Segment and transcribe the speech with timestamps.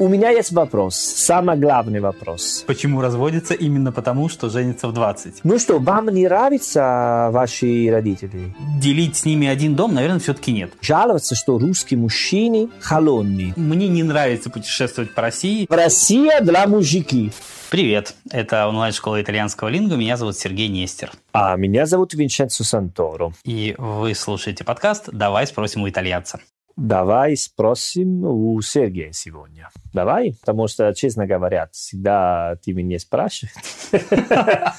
[0.00, 2.64] У меня есть вопрос, самый главный вопрос.
[2.66, 3.54] Почему разводятся?
[3.54, 5.40] Именно потому, что женятся в 20.
[5.44, 8.54] Ну что, вам не нравятся ваши родители?
[8.80, 10.72] Делить с ними один дом, наверное, все-таки нет.
[10.80, 13.52] Жаловаться, что русские мужчины холодные.
[13.56, 15.66] Мне не нравится путешествовать по России.
[15.70, 17.30] Россия для мужики.
[17.70, 21.12] Привет, это онлайн-школа итальянского лингу, меня зовут Сергей Нестер.
[21.32, 23.32] А меня зовут Винченцо Санторо.
[23.44, 26.40] И вы слушаете подкаст «Давай спросим у итальянца».
[26.78, 29.68] Давай спросим у Сергея сегодня.
[29.92, 33.52] Давай, потому что, честно говоря, всегда ты меня спрашиваешь.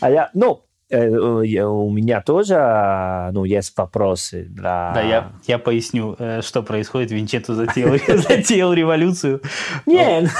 [0.00, 4.44] А я, ну, у меня тоже ну, есть вопросы.
[4.48, 4.92] Для...
[4.94, 7.10] Да, я, я поясню, э, что происходит.
[7.10, 9.40] Винченцо затеял, затеял революцию.
[9.86, 10.30] Нет.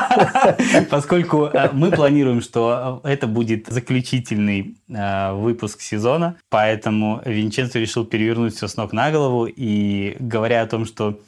[0.90, 8.68] Поскольку э, мы планируем, что это будет заключительный выпуск сезона, поэтому Винченцо решил перевернуть все
[8.68, 9.46] с ног на голову.
[9.46, 11.18] И говоря о том, что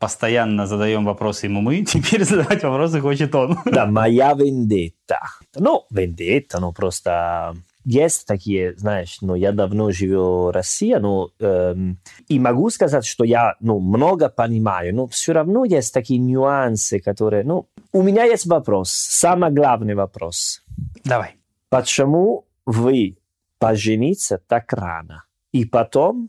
[0.00, 3.58] постоянно задаем вопросы ему мы, теперь задавать вопросы хочет он.
[3.64, 5.20] Да, моя вендетта.
[5.54, 7.54] Ну, вендетта, ну просто
[7.86, 13.22] есть такие, знаешь, ну, я давно живу в России, но эм, и могу сказать, что
[13.22, 18.46] я, ну, много понимаю, но все равно есть такие нюансы, которые, ну, у меня есть
[18.46, 20.62] вопрос, самый главный вопрос.
[21.04, 21.36] Давай.
[21.68, 23.18] Почему вы
[23.60, 25.24] пожениться так рано?
[25.52, 26.28] И потом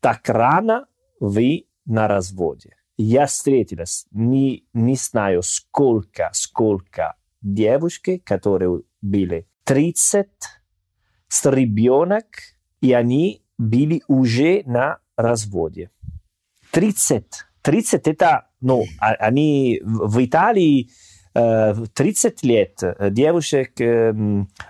[0.00, 0.86] так рано
[1.20, 2.76] вы на разводе.
[2.96, 10.28] Я встретилась, не, не знаю, сколько, сколько девушки, которые были 30
[11.28, 12.26] с ребенок,
[12.80, 15.90] и они были уже на разводе.
[16.72, 17.24] 30.
[17.62, 20.90] 30 это, ну, они в Италии
[21.34, 23.72] 30 лет девушек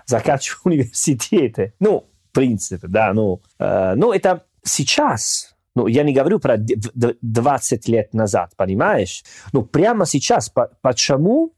[0.05, 1.73] заканчивают университеты.
[1.79, 8.13] Ну, в принципе, да, ну, ну, это сейчас ну, я не говорю про 20 лет
[8.13, 9.23] назад, понимаешь?
[9.53, 11.53] Ну, прямо сейчас, почему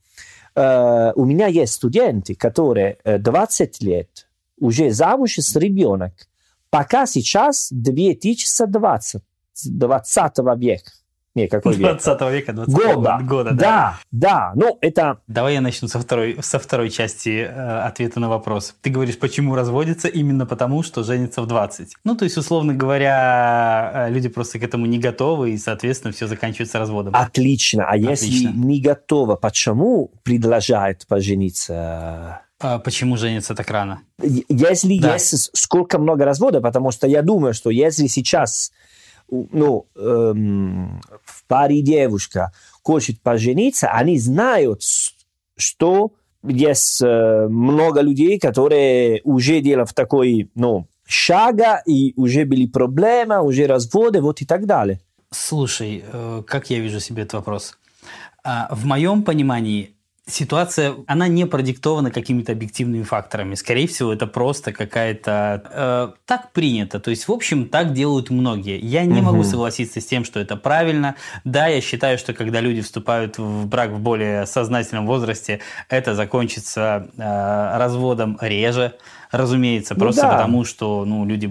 [0.55, 4.27] э, у меня есть студенты, которые 20 лет
[4.59, 6.14] уже замуж с ребенок,
[6.70, 9.21] пока сейчас 2020,
[9.65, 10.92] 20 века.
[11.35, 12.01] Не, какой век?
[12.01, 13.19] 20 века, 20 года.
[13.21, 13.55] года да.
[13.55, 14.51] да, да.
[14.55, 15.19] Ну, это...
[15.27, 18.73] Давай я начну со второй, со второй части э, ответа на вопрос.
[18.81, 20.07] Ты говоришь, почему разводятся?
[20.07, 21.93] Именно потому, что женятся в 20.
[22.05, 26.27] Ну, то есть, условно говоря, э, люди просто к этому не готовы, и, соответственно, все
[26.27, 27.13] заканчивается разводом.
[27.13, 27.83] Отлично.
[27.83, 28.11] А Отлично.
[28.11, 32.43] если не готово, почему предложают пожениться?
[32.61, 34.03] А почему женятся так рано?
[34.21, 35.13] Если да.
[35.13, 38.71] есть сколько много разводов, потому что я думаю, что если сейчас
[39.29, 41.02] ну, эм,
[41.45, 42.52] в паре девушка
[42.82, 44.82] хочет пожениться, они знают,
[45.56, 46.14] что
[46.44, 53.67] есть э, много людей, которые уже делают такой, ну, шага, и уже были проблемы, уже
[53.67, 55.00] разводы, вот и так далее.
[55.32, 57.77] Слушай, э, как я вижу себе этот вопрос?
[58.44, 59.95] А, в моем понимании
[60.27, 63.55] ситуация, она не продиктована какими-то объективными факторами.
[63.55, 65.63] Скорее всего, это просто какая-то...
[65.71, 66.99] Э, так принято.
[66.99, 68.80] То есть, в общем, так делают многие.
[68.80, 69.25] Я не угу.
[69.25, 71.15] могу согласиться с тем, что это правильно.
[71.43, 77.08] Да, я считаю, что когда люди вступают в брак в более сознательном возрасте, это закончится
[77.17, 78.95] э, разводом реже
[79.31, 80.33] разумеется, ну, просто да.
[80.33, 81.49] потому, что ну, люди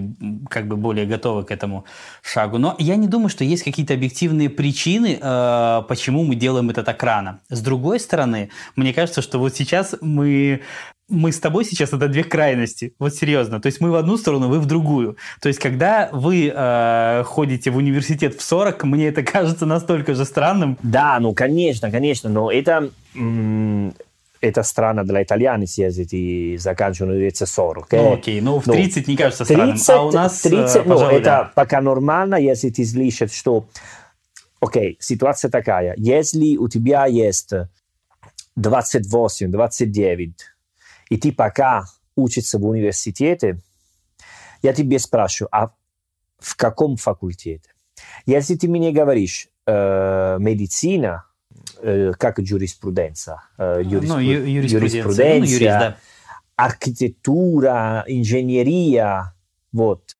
[0.49, 1.85] как бы более готовы к этому
[2.21, 2.57] шагу.
[2.57, 7.01] Но я не думаю, что есть какие-то объективные причины, э, почему мы делаем это так
[7.03, 7.39] рано.
[7.49, 10.61] С другой стороны, мне кажется, что вот сейчас мы
[11.07, 13.61] мы с тобой сейчас это две крайности, вот серьезно.
[13.61, 15.17] То есть мы в одну сторону, вы в другую.
[15.39, 20.25] То есть когда вы э, ходите в университет в 40, мне это кажется настолько же
[20.25, 20.77] странным.
[20.81, 22.89] Да, ну конечно, конечно, но это
[24.45, 27.91] это странно для итальянцев съездить и заканчивать университет 40.
[27.91, 31.09] Ну, окей, ну в 30 ну, не кажется 30, странным, а у нас, 30, ну,
[31.09, 31.51] это да.
[31.55, 33.67] пока нормально, если ты слышишь, что,
[34.59, 37.51] окей, ситуация такая, если у тебя есть
[38.55, 40.33] 28, 29,
[41.09, 41.85] и ты пока
[42.15, 43.59] учишься в университете,
[44.61, 45.71] я тебе спрашиваю, а
[46.39, 47.73] в каком факультете?
[48.25, 51.34] Если ты мне говоришь э, медицина, э,
[52.17, 54.17] как юриспруденция, э, юриспру...
[54.17, 55.97] ну, юриспруденция, юриспруденция ну, юрист, да.
[56.55, 59.33] архитектура, инженерия,
[59.71, 60.15] вот.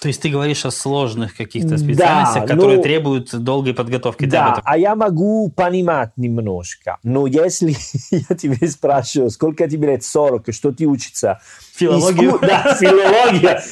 [0.00, 4.26] То есть ты говоришь о сложных каких-то специальностях, да, которые ну, требуют долгой подготовки.
[4.26, 6.98] Да, а я могу понимать немножко.
[7.02, 7.74] Но если
[8.10, 11.40] я тебе спрашиваю, сколько тебе лет 40, что ты учишься?
[11.74, 12.30] Филологию.
[12.30, 12.46] Иску...
[12.46, 13.62] Да, филология.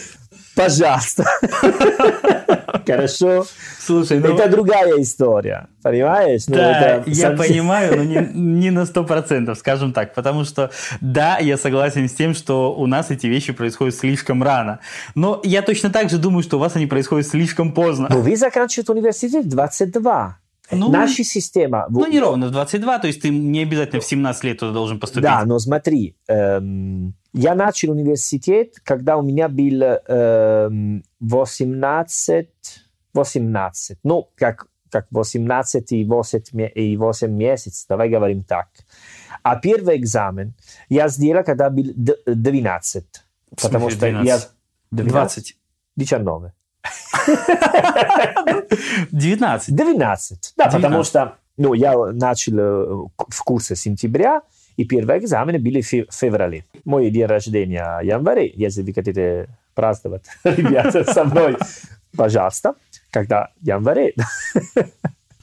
[0.57, 1.25] Пожалуйста.
[2.87, 3.47] Хорошо.
[3.79, 4.35] Слушай, ну...
[4.35, 6.43] Это другая история, понимаешь?
[6.49, 10.15] Ну, да, это я сам- понимаю, но не, не на сто процентов, скажем так.
[10.15, 14.81] Потому что, да, я согласен с тем, что у нас эти вещи происходят слишком рано.
[15.15, 18.09] Но я точно так же думаю, что у вас они происходят слишком поздно.
[18.11, 20.39] Но вы заканчиваете университет в 22.
[20.73, 21.87] Ну, Наша система...
[21.89, 24.99] Ну, не ровно в 22, то есть ты не обязательно в 17 лет туда должен
[24.99, 25.23] поступить.
[25.23, 32.49] Да, но смотри, эм, я начал университет, когда у меня было эм, 18,
[33.15, 38.69] 18, ну, как, как 18 и 8, ме- и 8 месяцев, давай говорим так.
[39.43, 40.55] А первый экзамен
[40.89, 43.05] я сделал, когда был д- 12.
[43.53, 44.27] В Потому что 12?
[44.27, 44.39] я...
[44.91, 45.57] 20.
[45.97, 46.53] 19.
[49.13, 49.75] 19.
[49.75, 50.53] 12.
[50.57, 50.83] Да, 19.
[50.83, 54.43] потому что ну, я начал э, в курсе сентября,
[54.77, 56.65] и первые экзамены были в фе- феврале.
[56.85, 61.57] Мой день рождения в январе, если вы хотите праздновать, ребята, со мной,
[62.17, 62.75] пожалуйста,
[63.13, 64.15] когда в январе.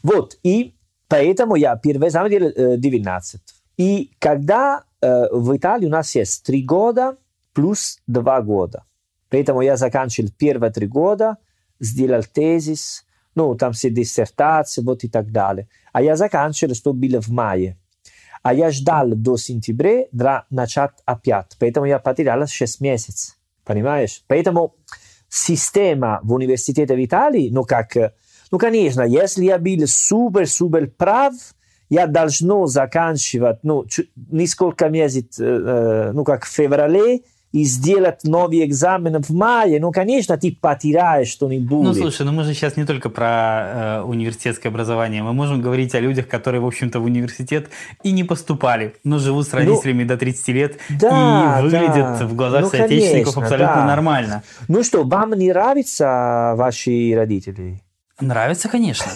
[0.03, 0.75] Вот, и
[1.07, 3.41] поэтому я первый экзамен делал э, 19.
[3.77, 7.15] И когда э, в Италии у нас есть 3 года
[7.53, 8.83] плюс 2 года.
[9.29, 11.37] Поэтому я заканчивал первые три года,
[11.79, 15.67] сделал тезис, ну, там все диссертации, вот и так далее.
[15.91, 17.77] А я заканчивал, что было в мае.
[18.43, 21.55] А я ждал до сентября для начать опять.
[21.59, 23.35] Поэтому я потерял 6 месяцев.
[23.63, 24.23] Понимаешь?
[24.27, 24.75] Поэтому
[25.29, 28.13] система в университете в Италии, ну как, э,
[28.51, 31.33] ну конечно, если я был супер-супер прав,
[31.89, 37.21] я должно заканчивать, ну, несколько месяцев, э, э, ну как в феврале,
[37.53, 41.85] и сделать новый экзамен в мае, ну, конечно, ты потеряешь что-нибудь.
[41.85, 45.21] Ну, слушай, ну мы же сейчас не только про э, университетское образование.
[45.21, 47.69] Мы можем говорить о людях, которые, в общем-то, в университет
[48.01, 52.25] и не поступали, но живут с родителями до 30 лет Ну, да, и выглядят да.
[52.25, 53.85] в глазах Ну, соотечественников конечно, абсолютно да.
[53.85, 54.43] нормально.
[54.67, 57.83] Ну что, вам не нравятся ваши родители?
[58.19, 59.11] Нравится, конечно.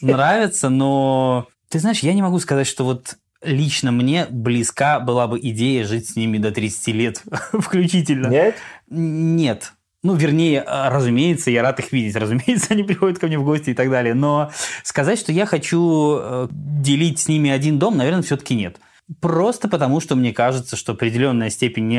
[0.00, 5.38] Нравится, но ты знаешь, я не могу сказать, что вот лично мне близка была бы
[5.40, 7.22] идея жить с ними до 30 лет
[7.52, 8.28] включительно.
[8.28, 8.56] Нет?
[8.88, 9.72] Нет.
[10.02, 12.14] Ну, вернее, а, разумеется, я рад их видеть.
[12.16, 14.14] Разумеется, они приходят ко мне в гости и так далее.
[14.14, 14.52] Но
[14.84, 18.78] сказать, что я хочу э, делить с ними один дом, наверное, все-таки нет.
[19.20, 21.96] Просто потому, что мне кажется, что определенная степень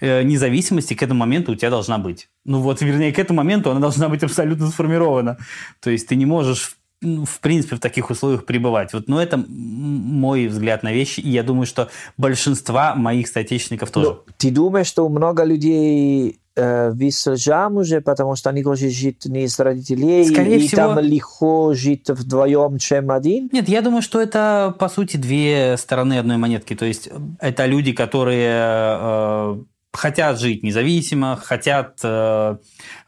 [0.00, 2.28] э, независимости к этому моменту у тебя должна быть.
[2.44, 5.38] Ну вот, вернее, к этому моменту она должна быть абсолютно сформирована.
[5.80, 8.92] То есть ты не можешь в принципе, в таких условиях пребывать.
[8.92, 11.88] Вот, но это м- мой взгляд на вещи, и я думаю, что
[12.18, 14.08] большинства моих соотечественников тоже.
[14.10, 19.48] Ну, ты думаешь, что много людей э, вышли замуж, потому что они хотят жить не
[19.48, 23.48] с родителей, Скорее и всего- там легко жить вдвоем, чем один?
[23.52, 26.74] Нет, я думаю, что это, по сути, две стороны одной монетки.
[26.74, 27.08] То есть,
[27.40, 29.56] это люди, которые э,
[29.92, 32.56] хотят жить независимо, хотят э,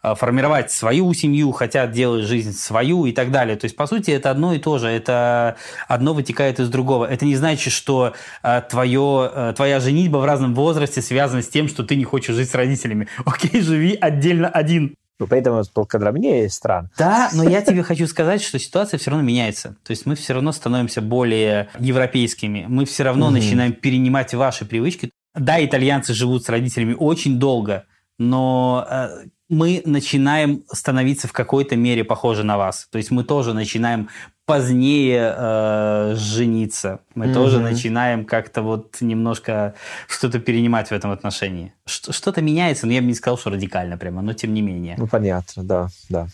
[0.03, 3.55] э, формировать свою семью, хотят делать жизнь свою и так далее.
[3.55, 4.87] То есть, по сути, это одно и то же.
[4.87, 5.55] Это
[5.87, 7.05] одно вытекает из другого.
[7.05, 8.13] Это не значит, что
[8.43, 12.35] э, твое, э, твоя женитьба в разном возрасте связана с тем, что ты не хочешь
[12.35, 13.07] жить с родителями.
[13.25, 14.95] Окей, живи отдельно один.
[15.19, 16.89] Ну, поэтому только для меня странно.
[16.97, 19.77] Да, но я тебе хочу сказать, что ситуация все равно меняется.
[19.83, 22.65] То есть мы все равно становимся более европейскими.
[22.67, 25.11] Мы все равно начинаем перенимать ваши привычки.
[25.35, 27.85] Да, итальянцы живут с родителями очень долго,
[28.19, 29.09] но э,
[29.49, 32.87] мы начинаем становиться в какой-то мере похожи на вас.
[32.91, 34.09] То есть мы тоже начинаем
[34.45, 36.99] позднее э, жениться.
[37.15, 37.33] Мы Мгм.
[37.33, 39.73] тоже начинаем как-то вот немножко
[40.07, 41.73] что-то перенимать в этом отношении.
[41.85, 44.95] Что-то меняется, но я бы не сказал, что радикально прямо, но тем не менее.
[44.97, 46.27] Ну, понятно, да, да.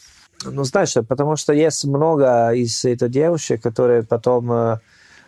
[0.44, 4.80] Ну, знаешь, потому что есть много из этих девушек, которые потом, э,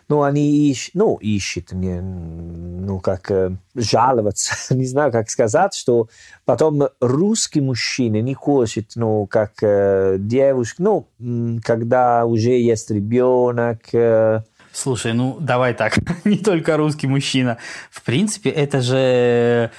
[0.08, 6.08] ну, они ищут, ну, ищут, не, ну, как э, жаловаться, не знаю, как сказать, что
[6.44, 14.42] потом русский мужчина не хочет, ну, как э, девушка, ну, когда уже есть ребенок, э,
[14.72, 17.58] Слушай, ну давай так, не только русский мужчина.
[17.90, 19.70] В принципе, это же,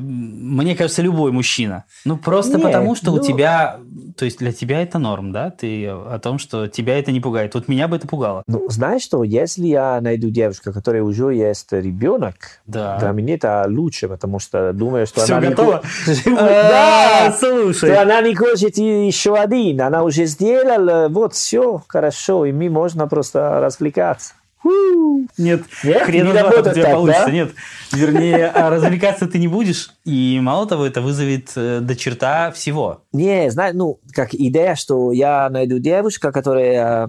[0.00, 1.84] мне кажется, любой мужчина.
[2.04, 3.78] Ну просто Нет, потому, что у ну- тебя,
[4.16, 5.50] то есть для тебя это норм, да?
[5.50, 7.54] Ты о том, что тебя это не пугает.
[7.54, 8.42] Вот меня бы это пугало.
[8.46, 12.34] ну, знаешь что, если я найду девушку, которая уже есть ребенок,
[12.66, 12.98] Да.
[12.98, 15.48] для меня это лучше, потому что думаю, что Все она...
[15.48, 15.82] готово?
[15.82, 17.36] хо- А, Да!
[17.38, 17.96] Слушай.
[17.96, 23.60] Она не хочет еще один, она уже сделала, вот все, хорошо, и мы можно просто
[23.60, 24.34] развлекаться.
[24.64, 27.26] Нет, хрен не как у тебя так, получится.
[27.26, 27.32] да?
[27.32, 27.50] Нет,
[27.92, 29.90] вернее, а развлекаться ты не будешь.
[30.04, 33.02] И мало того, это вызовет э, до черта всего.
[33.12, 37.08] Не, знаешь, ну, как идея, что я найду девушку, которая,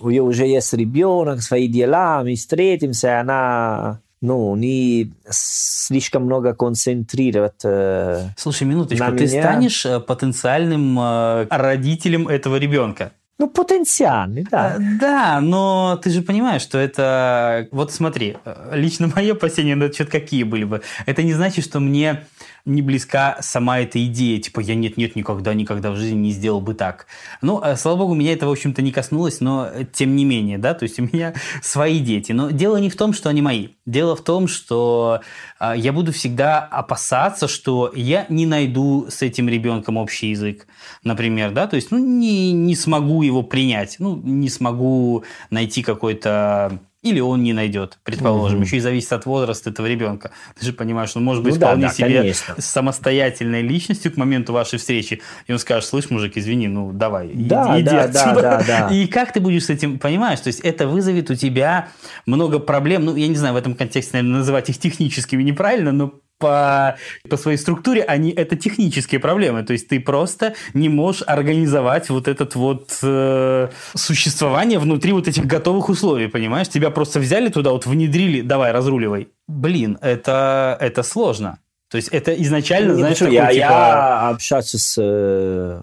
[0.00, 7.64] у нее уже есть ребенок, свои дела, мы встретимся, она ну, не слишком много концентрировать.
[7.64, 9.42] Э, Слушай, минуточку, на ты меня.
[9.42, 13.12] станешь э, потенциальным э, родителем этого ребенка?
[13.40, 14.74] Ну, потенциальный, да.
[14.76, 17.68] Э, Да, но ты же понимаешь, что это...
[17.70, 20.82] Вот смотри, э, лично мои опасения на этот счет какие были бы.
[21.06, 22.26] Это не значит, что мне
[22.64, 26.74] не близка сама эта идея, типа я нет-нет, никогда, никогда в жизни не сделал бы
[26.74, 27.06] так.
[27.42, 30.58] Ну, э, слава богу, меня это, в общем-то, не коснулось, но э, тем не менее,
[30.58, 32.32] да, то есть у меня свои дети.
[32.32, 33.68] Но дело не в том, что они мои.
[33.86, 35.20] Дело в том, что
[35.58, 40.66] э, я буду всегда опасаться, что я не найду с этим ребенком общий язык,
[41.04, 46.80] например, да, то есть, ну, не, не смогу его принять, ну, не смогу найти какой-то
[47.02, 48.58] или он не найдет, предположим.
[48.58, 48.66] Мгм.
[48.66, 50.32] Еще и зависит от возраста этого ребенка.
[50.58, 52.54] Ты же понимаешь, он может Ну быть да, вполне да, себе конечно.
[52.58, 55.22] самостоятельной личностью к моменту вашей встречи.
[55.46, 58.42] И он скажет, слышь, мужик, извини, ну давай, иди- Да, иди, да, да, отсюда.
[58.42, 58.88] да, да.
[58.94, 60.40] И как ты будешь с этим, понимаешь?
[60.40, 61.88] То есть это вызовет у тебя
[62.26, 63.04] много проблем.
[63.06, 66.96] Ну, я не знаю, в этом контексте, наверное, называть их техническими неправильно, но по,
[67.28, 69.62] по своей структуре они это технические проблемы.
[69.62, 75.46] То есть ты просто не можешь организовать вот этот вот э, существование внутри вот этих
[75.46, 76.68] готовых условий, понимаешь?
[76.68, 79.28] Тебя просто взяли туда, вот внедрили, давай, разруливай.
[79.46, 81.58] Блин, это, это сложно.
[81.90, 83.54] То есть это изначально, Ну, знаешь, такой, я, типа...
[83.56, 85.82] я общался с э,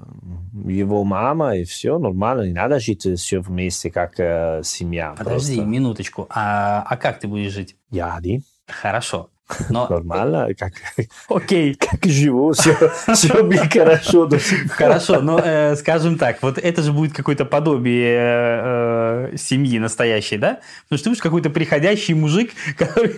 [0.66, 5.14] его мамой, и все нормально, не надо жить все вместе, как э, семья.
[5.18, 5.70] Подожди, просто.
[5.70, 6.28] минуточку.
[6.30, 7.76] А, а как ты будешь жить?
[7.92, 9.30] Я один, Хорошо.
[9.70, 10.74] Но, нормально, как,
[11.30, 12.75] окей, как живу, все,
[13.13, 14.30] все мне хорошо.
[14.70, 20.38] Хорошо, но э, скажем так, вот это же будет какое-то подобие э, э, семьи настоящей,
[20.38, 20.60] да?
[20.84, 23.16] Потому что ты будешь какой-то приходящий мужик, который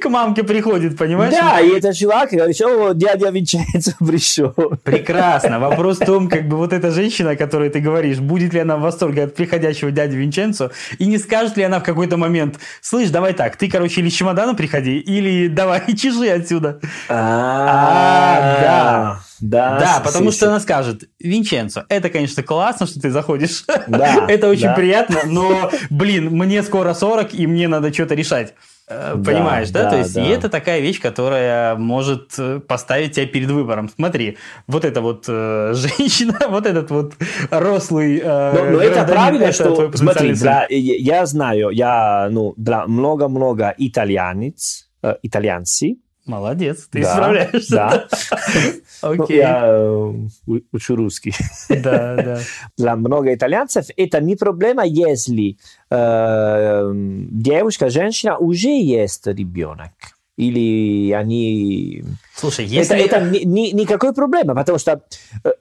[0.00, 1.34] к мамке приходит, понимаешь?
[1.34, 4.54] Да, и это чувак говорит, о, дядя Винченцо пришел.
[4.82, 5.58] Прекрасно.
[5.58, 8.78] Вопрос в том, как бы вот эта женщина, о которой ты говоришь, будет ли она
[8.78, 13.10] в восторге от приходящего дяди Винченцо, и не скажет ли она в какой-то момент, слышь,
[13.10, 16.80] давай так, ты, короче, или с чемоданом приходи, или давай чеши отсюда.
[17.08, 19.78] А, да.
[19.80, 23.64] Да, потому си- что она скажет, Винченцо, это, конечно, классно, что ты заходишь.
[23.88, 24.74] Да, это очень да.
[24.74, 28.54] приятно, но, блин, мне скоро 40, и мне надо что-то решать.
[28.86, 29.84] Э, Да, Понимаешь, да?
[29.84, 30.24] да, То есть, да.
[30.24, 33.88] и это такая вещь, которая может э, поставить тебя перед выбором.
[33.88, 37.14] Смотри, вот эта вот э, женщина, вот этот вот
[37.50, 42.52] рослый э, Но, но это правильно, это что, смотри, для- я я знаю, я, ну,
[42.56, 47.74] для много-много итальянец, э, итальянцы, Молодец, ты Да, справляешься.
[47.74, 48.08] да.
[49.02, 50.12] Ну, Окей, я э,
[50.70, 51.32] учу русский.
[51.70, 52.40] да, да.
[52.76, 55.56] Для много итальянцев это не проблема, если
[55.90, 59.90] э, девушка, женщина уже есть ребенок.
[60.36, 62.04] Или они...
[62.36, 63.04] Слушай, Это, если...
[63.04, 65.02] это ни- ни- никакой проблемы, потому что,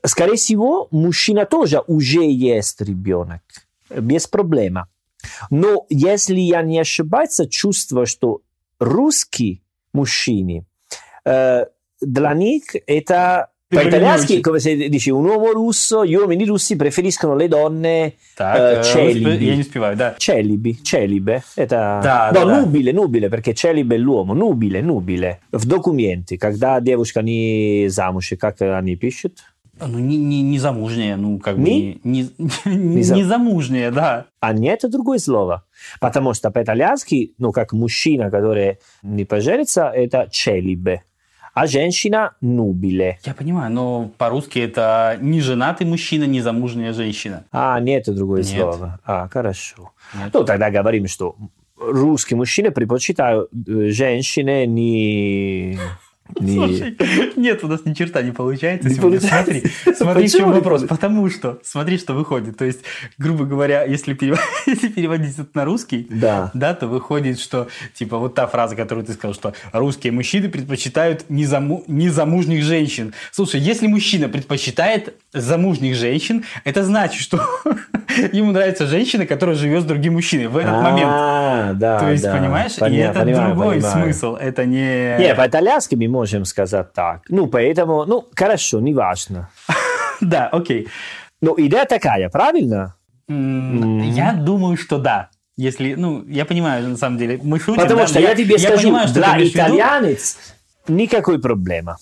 [0.06, 3.42] скорее всего, мужчина тоже уже есть ребенок.
[3.90, 4.78] Без проблем.
[5.50, 8.42] Но если я не ошибаюсь, чувство, что
[8.79, 9.61] русские
[9.93, 10.65] мужчины,
[11.25, 11.65] э,
[12.01, 14.45] для них это Ты по-итальянски, понимаешь.
[14.45, 18.83] come se dici un uomo russo, gli uomini russi preferiscono le donne Так, э, э,
[18.83, 19.45] celibi.
[19.47, 20.15] я не успеваю, да.
[20.19, 22.01] Celibi, celibe, это...
[22.03, 22.61] Да, no, да, да.
[22.61, 25.41] nubile, nubile, perché celibe è l'uomo, nubile, nubile.
[25.51, 29.39] В документе, когда девушка не замуж, как они пишут?
[29.82, 32.00] Ну, не, не, не замужняя, ну, как Ни?
[32.04, 32.10] бы...
[32.10, 32.30] Не,
[32.66, 34.26] не, за- не замужняя, да.
[34.40, 35.64] А нет другое слово.
[36.00, 41.00] Потому что по-итальянски, ну, как мужчина, который не поженится, это celibe.
[41.54, 43.16] А женщина nubile.
[43.26, 47.44] Я понимаю, но по-русски это не женатый мужчина, не замужняя женщина.
[47.52, 48.52] А, нет другое Нет.
[48.56, 49.00] слово.
[49.04, 49.92] А, хорошо.
[50.14, 50.30] Нет.
[50.34, 51.36] Ну, тогда говорим, что
[51.78, 55.78] русские мужчины предпочитают э, женщины не...
[56.40, 56.56] не...
[56.56, 56.98] Слушай,
[57.36, 59.20] нет, у нас ни черта не получается Не сегодня.
[59.20, 59.54] получается.
[59.54, 60.84] Смотри, смотри, в чем вопрос.
[60.84, 62.58] Потому что, смотри, что выходит.
[62.58, 62.82] То есть,
[63.18, 66.52] грубо говоря, если, перев- если переводить это на русский, Да.
[66.54, 71.26] да, то выходит, что, типа, вот та фраза, которую ты сказал, что русские мужчины предпочитают
[71.30, 73.14] незаму- незамужних женщин.
[73.32, 77.40] Слушай, если мужчина предпочитает замужних женщин, это значит, что
[78.32, 81.10] ему нравится женщина, которая живет с другим мужчиной в этот момент.
[81.12, 84.36] А, да, То есть, понимаешь, и это другой смысл.
[84.36, 85.18] Это не...
[85.20, 87.22] Не, по-итальянски мы можем сказать так.
[87.30, 89.50] Ну, поэтому, ну, хорошо, не важно.
[90.22, 90.90] Да, окей.
[91.42, 92.96] Но идея такая, правильно?
[93.30, 95.30] Я думаю, что да.
[95.56, 97.82] Если, ну, я понимаю, на самом деле, мы шутим.
[97.82, 99.50] Потому да, что но я, тебе скажу, понимаю, что для в виду.
[99.50, 100.38] итальянец
[100.90, 101.96] никакой проблемы.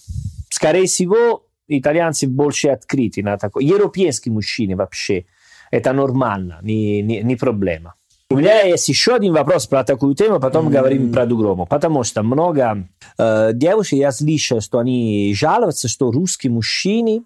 [0.50, 3.63] Скорее всего, итальянцы больше открыты на такое.
[3.65, 5.25] Европейские мужчины вообще.
[5.69, 7.93] Это нормально, не, не, не проблема.
[8.29, 10.72] У меня есть еще один вопрос про такую тему, потом М.
[10.72, 11.65] говорим про другому.
[11.65, 17.24] Потому что много э, девушек, я слышал, что они жалуются, что русские мужчины,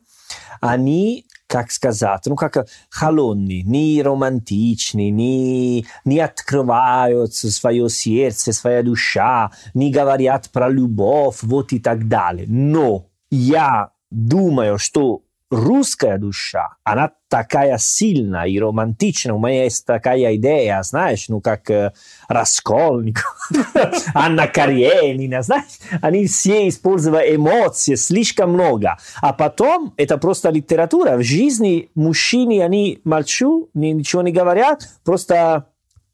[0.60, 9.52] они как сказать, ну, как холодные, не романтичные, не, не открывают свое сердце, своя душа,
[9.74, 12.46] не говорят про любовь, вот и так далее.
[12.48, 19.34] Но я думаю, что русская душа, она такая сильная и романтичная.
[19.34, 21.92] У меня есть такая идея, знаешь, ну, как э,
[22.28, 23.52] Раскольников,
[24.16, 28.98] Анна Каренина, знаешь, они все использовали эмоции, слишком много.
[29.22, 31.18] А потом, это просто литература.
[31.18, 35.68] В жизни мужчины, они молчу, ничего не говорят, просто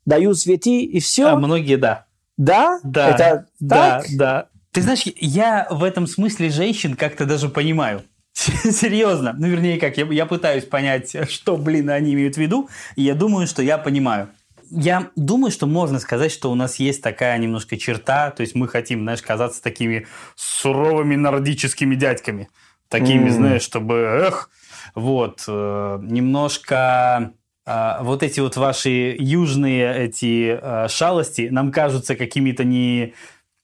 [0.05, 1.27] дают цветы и все.
[1.27, 2.05] А многие да.
[2.37, 2.79] Да?
[2.83, 3.09] Да.
[3.09, 4.05] Это да, так?
[4.17, 4.47] да.
[4.71, 8.03] Ты знаешь, я в этом смысле женщин как-то даже понимаю.
[8.71, 9.35] Серьезно.
[9.37, 13.15] Ну, вернее, как, я, я пытаюсь понять, что, блин, они имеют в виду, и я
[13.15, 14.29] думаю, что я понимаю.
[14.69, 18.67] Я думаю, что можно сказать, что у нас есть такая немножко черта, то есть мы
[18.67, 22.49] хотим, знаешь, казаться такими суровыми нордическими дядьками.
[22.89, 23.31] Такими, Mm.
[23.31, 24.49] знаешь, чтобы, эх,
[24.93, 27.31] вот, э, немножко
[27.65, 33.13] э, вот эти вот ваши южные эти э, шалости нам кажутся какими-то не,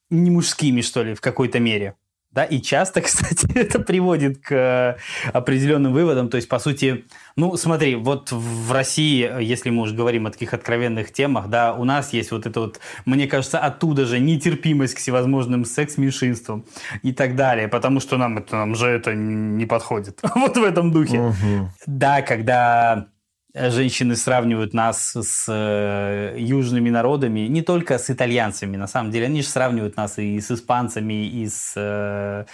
[0.10, 1.96] не мужскими, что ли, в какой-то мере.
[2.34, 4.98] Да, и часто, кстати, это приводит к э,
[5.32, 6.30] определенным выводам.
[6.30, 10.54] То есть, по сути, ну, смотри, вот в России, если мы уже говорим о таких
[10.54, 14.98] откровенных темах, да, у нас есть вот это вот, мне кажется, оттуда же нетерпимость к
[14.98, 16.66] всевозможным секс-меньшинствам
[17.04, 20.20] и так далее, потому что нам, это, нам же это не подходит.
[20.44, 21.20] Вот в этом духе.
[21.20, 21.70] Мгм.
[21.86, 23.08] Да, когда
[23.54, 29.42] женщины сравнивают нас с э, южными народами, не только с итальянцами, на самом деле, они
[29.42, 31.74] же сравнивают нас и с испанцами, и с...
[31.76, 32.46] э,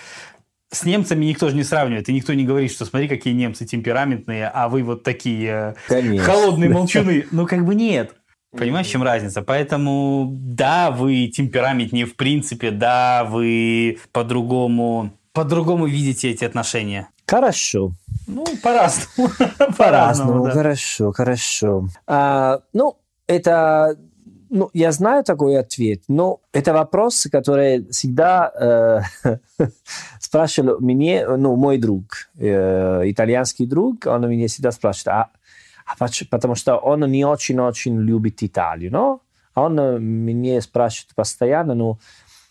[0.71, 4.47] с немцами никто же не сравнивает, и никто не говорит, что смотри, какие немцы темпераментные,
[4.47, 6.25] а вы вот такие э, Конечно.
[6.25, 7.25] холодные молчуны.
[7.31, 8.15] Ну, как бы нет.
[8.51, 9.41] Понимаешь, в чем разница?
[9.43, 17.09] Поэтому, да, вы темпераментнее в принципе, да, вы по-другому по-другому видите эти отношения.
[17.27, 17.91] Хорошо.
[18.27, 19.29] Ну, по-разному.
[19.77, 20.51] По-разному, да.
[20.51, 21.87] хорошо, хорошо.
[22.07, 23.97] А, ну, это,
[24.49, 29.37] ну, я знаю такой ответ, но это вопрос, который всегда э,
[30.19, 35.29] спрашивал мне, ну, мой друг, э, итальянский друг, он меня всегда спрашивает, а,
[35.85, 39.21] а поч- потому что он не очень-очень любит Италию, но
[39.53, 41.99] он э, меня спрашивает постоянно, ну,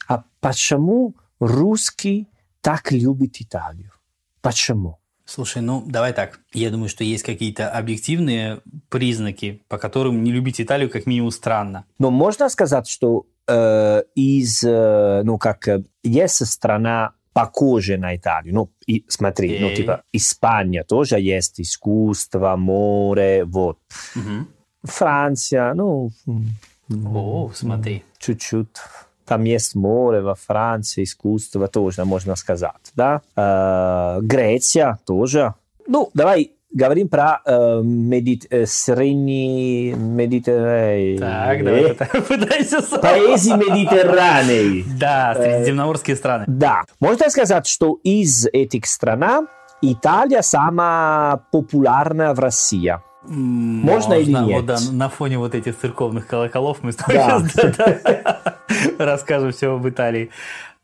[0.08, 2.28] а почему русский
[2.60, 3.92] так любит Италию?
[4.40, 4.98] Почему?
[5.24, 6.40] Слушай, ну давай так.
[6.54, 11.84] Я думаю, что есть какие-то объективные признаки, по которым не любить Италию как минимум странно.
[11.98, 18.54] Но можно сказать, что э, из, э, ну как, э, есть страна похожая на Италию.
[18.54, 19.76] Ну, и, смотри, ну Окей.
[19.76, 23.78] типа Испания тоже есть искусство, море, вот.
[24.14, 24.49] Мгм.
[24.82, 26.10] Франция, ну,
[26.90, 28.02] О, смотри.
[28.18, 28.68] чуть-чуть.
[29.28, 33.21] Там есть море во Франции, искусство тоже, можно сказать, да.
[33.36, 35.54] Э, Греция тоже.
[35.86, 41.19] Ну, давай говорим про э, медит, э, средний медитеррей.
[41.19, 43.00] Так, давай пыта- пытайся сам.
[43.00, 44.84] Paesi медитерранei.
[44.99, 46.45] Да, средиземноморские страны.
[46.47, 49.49] Да, можно сказать, что из этих стран
[49.82, 52.97] Италия самая популярная в России.
[53.28, 54.64] М, Можно или вот нет?
[54.67, 57.04] да, на фоне вот этих церковных колоколов мы Да.
[57.06, 58.57] сейчас да, да,
[58.99, 60.31] расскажем все об Италии.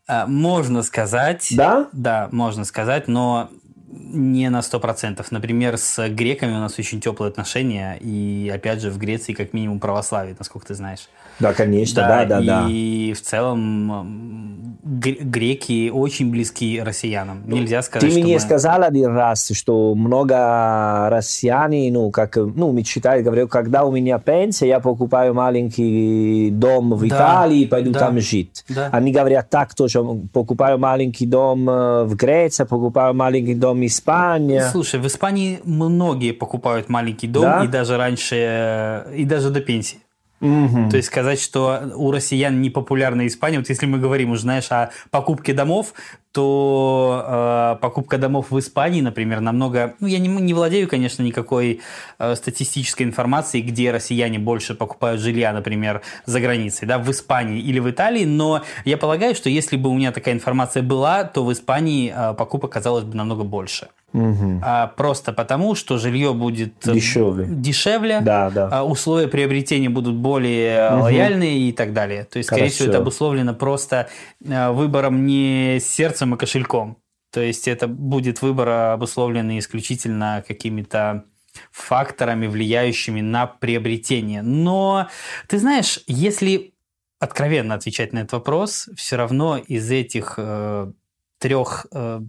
[0.07, 1.87] А, Можно сказать, Да?
[1.91, 3.49] да, можно сказать, но
[3.97, 5.25] не на 100%.
[5.31, 9.79] Например, с греками у нас очень теплые отношения, и опять же в Греции как минимум
[9.79, 11.07] православие, насколько ты знаешь.
[11.39, 12.65] Да, конечно, да, да, да.
[12.69, 17.43] И в целом греки очень близки россиянам.
[17.45, 23.25] Нельзя сказать, Ты мне мы- сказал один раз, что много россиян, ну, как, ну, мечтают,
[23.25, 27.99] говорят, когда у меня пенсия, я покупаю маленький дом в Да, Италии и пойду да,
[27.99, 28.63] там жить.
[28.69, 28.89] да.
[28.91, 34.61] Они говорят так тоже, покупаю маленький дом э, в Греции, покупаю маленький дом в Испании.
[34.71, 37.63] Слушай, в Испании многие покупают маленький дом, Да?
[37.63, 39.99] и даже раньше, э, и даже до пенсии.
[40.41, 40.89] Мгм.
[40.89, 44.69] То есть сказать, что у россиян не популярна Испания, вот если мы говорим уже, знаешь,
[44.69, 45.93] о покупке домов,
[46.35, 49.95] то э, покупка домов в Испании, например, намного...
[50.01, 51.79] Ну, я не, не владею, конечно, никакой
[52.19, 57.79] э, статистической информацией, где россияне больше покупают жилья, например, за границей, да, в Испании или
[57.79, 61.53] в Италии, но я полагаю, что если бы у меня такая информация была, то в
[61.53, 63.87] Испании э, покупок казалось бы намного больше.
[64.13, 64.61] Мгм.
[64.63, 67.47] А, просто потому, что жилье будет э, Дешевле.
[67.49, 68.69] дешевле, Да, да.
[68.71, 71.01] а условия приобретения будут более Мгм.
[71.01, 72.23] лояльные и так далее.
[72.23, 72.75] То есть, скорее Хорошо.
[72.75, 74.07] всего, это обусловлено просто
[74.45, 76.97] э, выбором не сердцем и кошельком.
[77.31, 81.25] То есть, это будет выбор обусловленный исключительно какими-то
[81.71, 84.41] факторами, влияющими на приобретение.
[84.41, 85.07] Но,
[85.47, 86.73] ты знаешь, если
[87.19, 90.91] откровенно отвечать на этот вопрос, все равно из этих э,
[91.39, 92.21] трех э,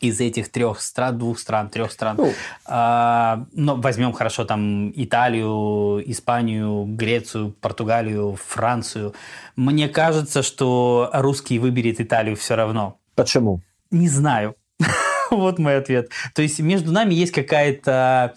[0.00, 2.16] из этих трех стран, двух стран, трех стран.
[2.18, 2.32] Ну.
[2.66, 9.14] А, но возьмем хорошо там Италию, Испанию, Грецию, Португалию, Францию.
[9.56, 12.98] Мне кажется, что русский выберет Италию все равно.
[13.14, 13.62] Почему?
[13.90, 14.56] Не знаю.
[15.30, 16.10] вот мой ответ.
[16.34, 18.34] То есть между нами есть какая-то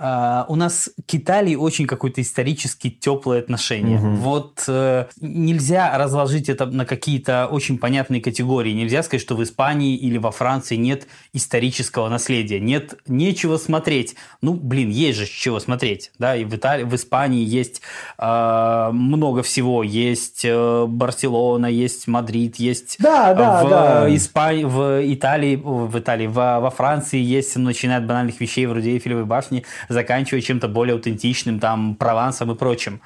[0.00, 3.98] Uh, у нас к Италии очень какое-то исторически теплое отношение.
[3.98, 4.16] Мгм.
[4.16, 8.72] Вот э, нельзя разложить это на какие-то очень понятные категории.
[8.72, 14.16] Нельзя сказать, что в Испании или во Франции нет исторического наследия, нет нечего смотреть.
[14.40, 16.34] Ну, блин, есть же чего смотреть, да.
[16.34, 17.82] И в Италии, в Испании есть
[18.18, 19.82] э, много всего.
[19.82, 24.16] Есть э, Барселона, есть Мадрид, есть Да, да, в, да.
[24.16, 29.24] Испании, в Италии, в Италии, во, во Франции есть, начиная от банальных вещей вроде Эйфелевой
[29.24, 33.00] башни, заканчивая чем-то более аутентичным, там, Провансом и прочим.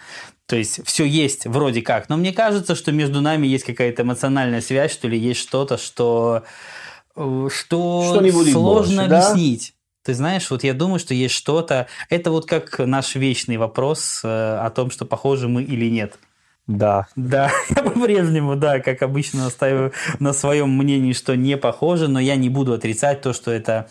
[0.46, 2.08] То есть все есть вроде как.
[2.08, 6.44] Но мне кажется, что между нами есть какая-то эмоциональная связь, что ли, есть что-то, что,
[7.16, 9.28] э, что, Что сложно больше, да?
[9.28, 9.74] объяснить.
[10.04, 11.86] Ты знаешь, вот я думаю, что есть что-то.
[12.10, 16.18] Это вот как наш вечный вопрос э, о том, что похожи мы или нет.
[16.66, 17.06] Да.
[17.16, 22.36] Да, я по-прежнему, да, как обычно, настаиваю на своем мнении, что не похоже, но я
[22.36, 23.88] не буду отрицать то, что эта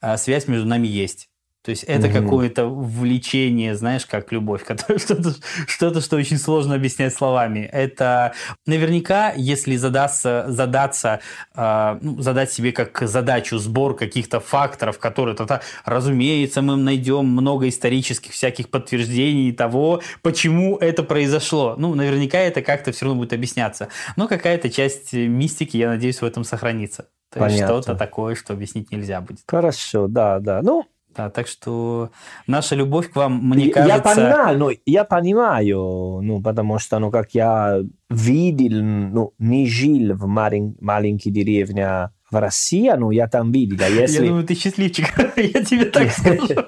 [0.00, 1.28] а, связь между нами есть.
[1.66, 2.22] То есть это Мгм.
[2.22, 5.34] какое-то влечение, знаешь, как любовь, которое что-то,
[5.66, 7.68] что-то, что очень сложно объяснять словами.
[7.72, 8.34] Это
[8.66, 11.18] наверняка, если задаться, задаться,
[11.56, 17.68] а, ну, задать себе как задачу сбор каких-то факторов, которые, то, разумеется, мы найдем много
[17.68, 21.74] исторических всяких подтверждений того, почему это произошло.
[21.76, 23.88] Ну, наверняка это как-то все равно будет объясняться.
[24.14, 27.08] Но какая-то часть мистики, я надеюсь, в этом сохранится.
[27.32, 27.82] То есть Понятно.
[27.82, 29.40] что-то такое, что объяснить нельзя будет.
[29.48, 30.62] Хорошо, да, да.
[30.62, 32.10] Ну, Да, так что
[32.46, 34.14] наша любовь к вам, мне я кажется...
[34.14, 40.26] понимаю, ну, я понимаю, ну, потому что, ну, как я видел, ну, не жил в
[40.26, 44.26] малень- маленькой деревне в России, ну, я там видел, а Я если...
[44.26, 46.66] думаю, ты счастливчик, я тебе так скажу.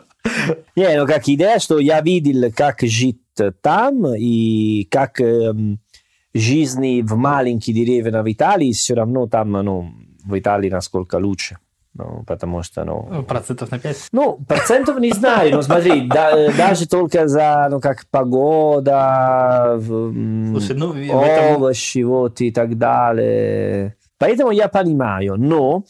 [0.77, 3.21] Не, ну, как идея, что я видел, как жить
[3.61, 5.81] там, и как эм,
[6.33, 9.91] жизнь в маленькой деревне в Италии, все равно там, ну,
[10.25, 11.59] в Италии насколько лучше.
[11.99, 14.09] Ну, потому что, ну, Процентов на 5.
[14.13, 20.93] Ну, процентов не знаю, но смотри, да- даже только за, ну, как погода, Слушай, ну,
[20.93, 23.97] в этом- овощи, вот и так далее.
[24.19, 25.83] Поэтому я понимаю, но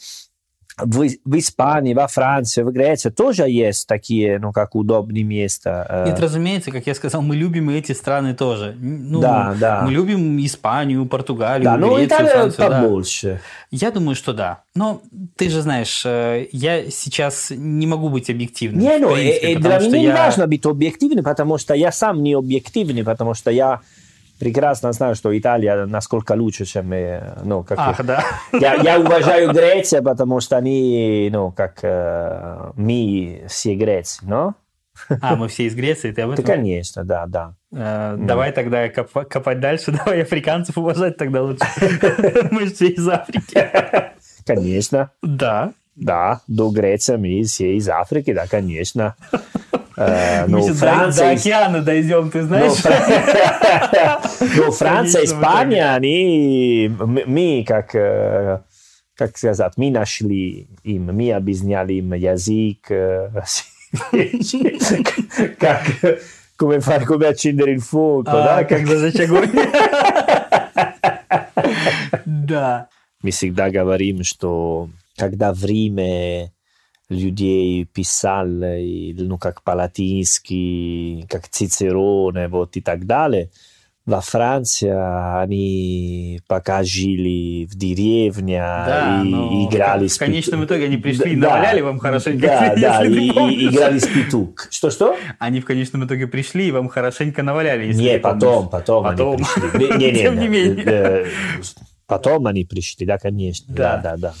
[0.83, 5.85] в, в Испании, во Франции, в Греции тоже есть такие, ну, как удобные места.
[5.89, 6.05] э.
[6.09, 8.75] Нет, разумеется, как я сказал, мы любим эти страны тоже.
[8.79, 9.81] Ну, Да, да.
[9.85, 12.81] Мы любим Испанию, Португалию, Да, ну, Грецию, Италия Францию, да.
[12.81, 13.41] побольше.
[13.71, 14.61] Я думаю, что да.
[14.75, 15.01] Но
[15.35, 18.81] ты же знаешь, э, я сейчас не могу быть объективным.
[18.81, 21.91] Не, ну, принципе, и потому для меня не я- важно быть объективным, потому что я
[21.91, 23.81] сам не объективный, потому что я
[24.39, 26.89] прекрасно знаю, что Италия насколько лучше, чем
[27.43, 28.23] ну, как Ах, да.
[28.53, 34.55] я, я уважаю Грецию, потому что они, ну, как э, мы все грецы, но?
[35.21, 36.45] А, мы все из Греции, ты об Да, этом?
[36.45, 37.53] конечно, да, да.
[37.71, 41.63] Э, Давай тогда коп- копать дальше, давай африканцев уважать тогда лучше.
[42.51, 43.65] Мы все из Африки.
[44.45, 45.71] Конечно, Да.
[45.95, 49.15] да, до Греции мы все из Африки, да, конечно.
[50.47, 52.73] Ну, сейчас до- Франция, океана дойдем, ты знаешь?
[54.55, 58.61] Ну, Франция, Испания, они, мы, как, э,
[59.15, 63.29] как сказать, мы нашли им, мы объясняли им язык, э,
[65.59, 65.81] как,
[66.57, 69.49] come fare, come accendere il fuoco, А, да, как зажечь огонь.
[72.25, 72.87] Да.
[73.21, 76.51] Мы всегда говорим, что когда в Риме
[77.09, 83.49] людей писали, ну, как по-латински, как Цицероне, вот и так далее,
[84.05, 84.89] во Франции
[85.43, 90.97] они пока жили в деревне Да, и но играли в с конечном пету- итоге они
[90.97, 94.67] пришли и Да, наваляли вам хорошенько, Да, да, если ты и, и играли с петук.
[94.71, 95.15] Что-что?
[95.37, 99.35] Они в конечном итоге пришли и вам хорошенько наваляли, если Не, потом, потом, Потом.
[99.35, 99.87] они пришли.
[99.97, 100.83] Не, не, Тем не не, менее.
[100.85, 101.25] э,
[102.07, 103.71] Потом они пришли, да, конечно.
[103.75, 103.97] Да.
[103.97, 104.33] Да, да, да.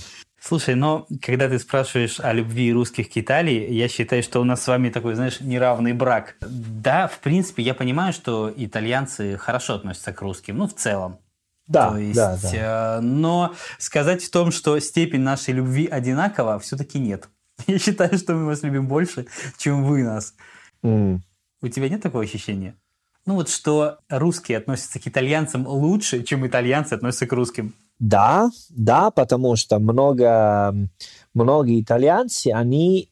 [0.49, 4.63] Слушай, но когда ты спрашиваешь о любви русских к Италии, я считаю, что у нас
[4.63, 6.37] с вами такой, знаешь, неравный брак.
[6.41, 11.19] Да, в принципе, я понимаю, что итальянцы хорошо относятся к русским, ну, в целом.
[11.67, 12.97] Да, То есть, да, да.
[12.97, 17.29] э, но сказать в том, что степень нашей любви одинакова, все-таки нет.
[17.67, 19.27] Я считаю, что мы вас любим больше,
[19.59, 20.33] чем вы нас.
[20.81, 21.21] М.
[21.61, 22.73] У тебя нет такого ощущения?
[23.27, 27.75] Ну вот что русские относятся к итальянцам лучше, чем итальянцы относятся к русским.
[27.99, 30.73] Да, да, потому что много,
[31.33, 33.09] многие итальянцы, они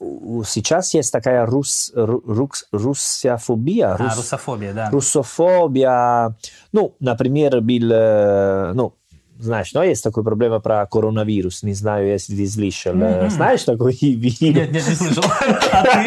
[0.00, 4.90] у- сейчас есть такая рус, ру- рукс- руссофобия, А, рус- русофобия, да.
[4.90, 6.34] руссофобия.
[6.72, 8.94] Ну, например, был, э, ну,
[9.38, 11.62] знаешь, но есть такая проблема про коронавирус.
[11.62, 12.94] Не знаю, если ты слышал.
[12.94, 13.30] Мгм.
[13.30, 14.40] Знаешь такой вирус?
[14.40, 15.24] Нет, нет, не слышал.
[15.72, 16.04] А.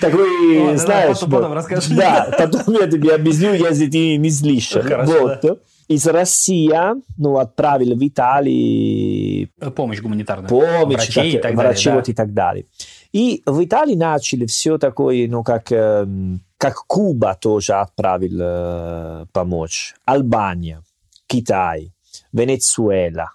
[0.00, 1.18] Такой, знаешь...
[1.20, 1.94] потом- расскажи.
[1.94, 4.82] Да, потом я тебе объясню, если ты не слышал.
[5.04, 5.60] Вот.
[5.88, 6.72] Из России,
[7.18, 10.48] ну, отправили в Италию Помощь гуманитарная.
[10.48, 11.94] помощь, Врачей и так- далее.
[11.94, 12.64] вот и так далее.
[13.12, 19.94] И в Италии начали все такое, ну, как, эм, как Куба тоже отправил э, помочь.
[20.04, 20.82] Албания,
[21.26, 21.92] Китай,
[22.32, 23.32] Венесуэла.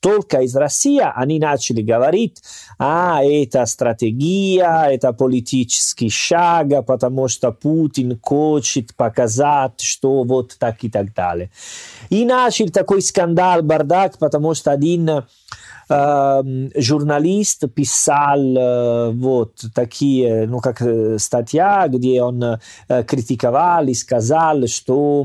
[0.00, 2.40] Только из России они начали говорить,
[2.78, 10.90] а это стратегия, это политический шаг, потому что Путин хочет показать, что вот так и
[10.90, 11.50] так далее.
[12.08, 15.24] И начал такой скандал, бардак, потому что один
[15.88, 20.82] журналист писал э, вот такие, ну как
[21.18, 22.58] статья, где он э,
[23.04, 25.24] критиковал и сказал, что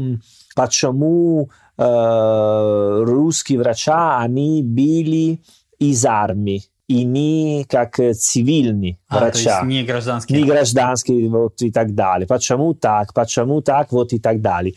[0.56, 5.40] почему э, русские врача, они были
[5.80, 10.42] из армии и не как цивильные А, то врача есть не гражданские.
[10.42, 12.28] не гражданские вот и так далее.
[12.28, 14.76] Почему так, почему так, вот и так далее.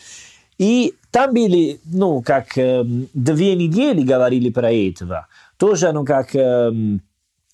[0.56, 5.26] И там были, ну, как две недели говорили про этого.
[5.56, 7.02] Тоже, ну, как эм,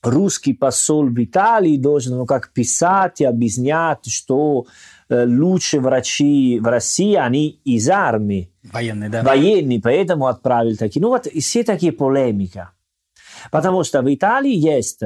[0.03, 4.67] русский посол в Италии должен, ну, как писать и объяснять, что
[5.09, 9.23] э, лучшие врачи в России, они из армии Военные, да.
[9.23, 11.01] военные, поэтому отправили такие.
[11.01, 12.73] Ну вот все такие полемика.
[13.51, 15.01] Потому что в Италии есть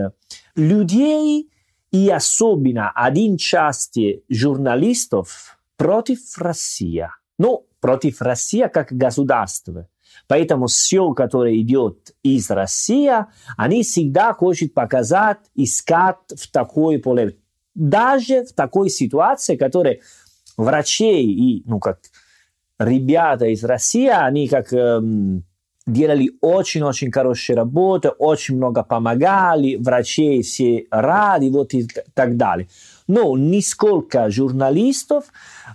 [0.56, 1.50] людей
[1.92, 7.08] и особенно один части журналистов против России.
[7.38, 9.88] Ну, против России как государства.
[10.26, 13.12] Поэтому все, которое идет из России,
[13.56, 17.38] они всегда хотят показать, искать в такой полемике.
[17.74, 20.00] Даже в такой ситуации, которая
[20.56, 21.98] врачей и, ну, как
[22.78, 25.44] ребята из России, они как эм,
[25.86, 32.68] делали очень-очень хорошие работы, очень много помогали, врачей все рады, вот и так далее.
[33.06, 35.24] Но нисколько журналистов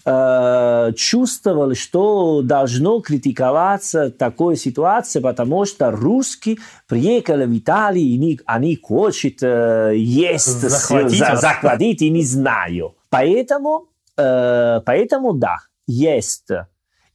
[0.03, 8.79] э, чувствовали, что должно критиковаться такой ситуации, потому что русские приехали в Италию, и они,
[8.81, 12.95] хотят э, есть, Захватить за- захватить, и не знаю.
[13.11, 16.49] Поэтому, э, поэтому да, есть.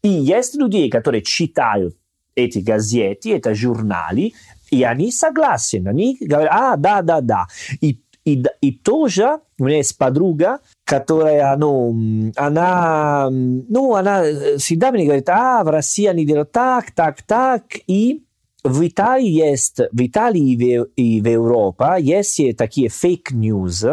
[0.03, 1.97] И есть людей, которые читают
[2.35, 4.33] эти газеты, это журналы,
[4.71, 5.87] и они согласны.
[5.89, 7.47] Они говорят, а, да, да, да.
[7.81, 14.23] И, и, и тоже у меня есть подруга, которая, ну, она, ну, она
[14.59, 18.25] всегда мне говорит, а, в России они делают так, так, так, и
[18.65, 23.85] в Италии есть, в Италии и в, и в Европе есть такие fake news,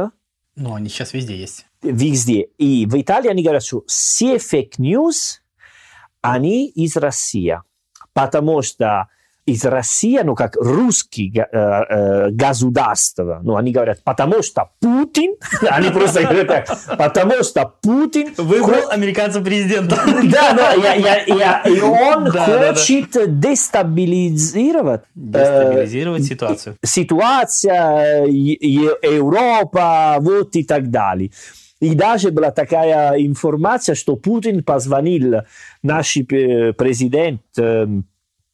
[0.55, 1.65] Ну, они сейчас везде есть.
[1.83, 2.47] везде.
[2.57, 5.41] И в Италии они говорят, что все fake news,
[6.21, 7.57] они из России.
[8.13, 9.07] Потому что
[9.45, 15.35] из России, ну, как русский э, э, государство, ну, они говорят, потому что Путин,
[15.69, 19.95] они просто говорят так, потому что Путин Выбрал американца президента.
[20.23, 22.73] да, да, я, я, я, и он Да, да, да.
[22.73, 26.75] хочет дестабилизировать э, Дестабилизировать ситуацию.
[26.83, 31.31] ситуация, Европа, вот и так далее.
[31.81, 35.41] И даже была такая информация, что Путин позвонил
[35.81, 37.41] наш президент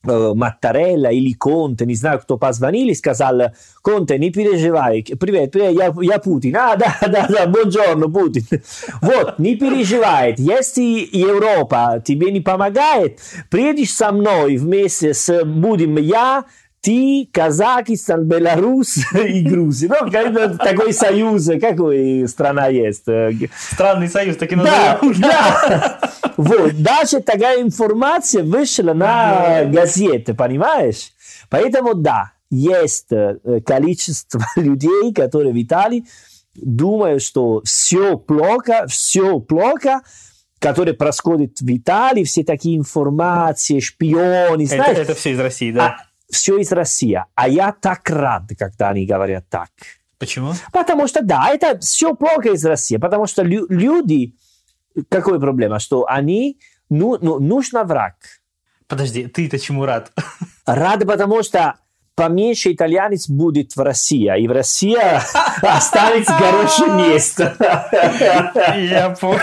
[0.04, 5.94] Маттарелла или Конте, не знаю, кто позвонил, и сказал, Конте, не переживай, привет, привет, я,
[6.02, 6.56] я Путин.
[6.56, 8.44] А, да, да, да, buongiorno, Путин.
[9.02, 16.46] Вот, не переживай, если Европа тебе не помогает, приедешь со мной вместе с, будем я,
[16.88, 19.90] ты, Казахстан, Беларусь и Грузия.
[19.90, 23.10] Ну, такой союз, какой страна есть?
[23.10, 26.00] Э, Странный союз, так и да, да.
[26.38, 31.12] Вот, даже такая информация вышла на газеты, понимаешь?
[31.50, 36.06] Поэтому да, есть э, количество людей, которые в Италии
[36.56, 40.04] думают, что все плохо, все плохо,
[40.60, 46.07] которые происходят в Италии, все такие информации, шпионы, Это, знаешь, это все из России, да?
[46.30, 47.24] Все из России.
[47.36, 49.70] А я так рад, когда они говорят так.
[50.20, 50.54] Почему?
[50.72, 54.36] Потому что, да, это все плохо из России, потому что лю- люди,
[55.10, 56.60] какая проблема, что они,
[56.90, 58.16] ну, ну, нужно враг.
[58.88, 60.12] Подожди, ты-то чему рад?
[60.66, 61.76] Рады, потому что
[62.16, 64.98] поменьше итальянец будет в России, и в России
[65.62, 67.56] останется хорошее место.
[68.76, 69.40] Я понял.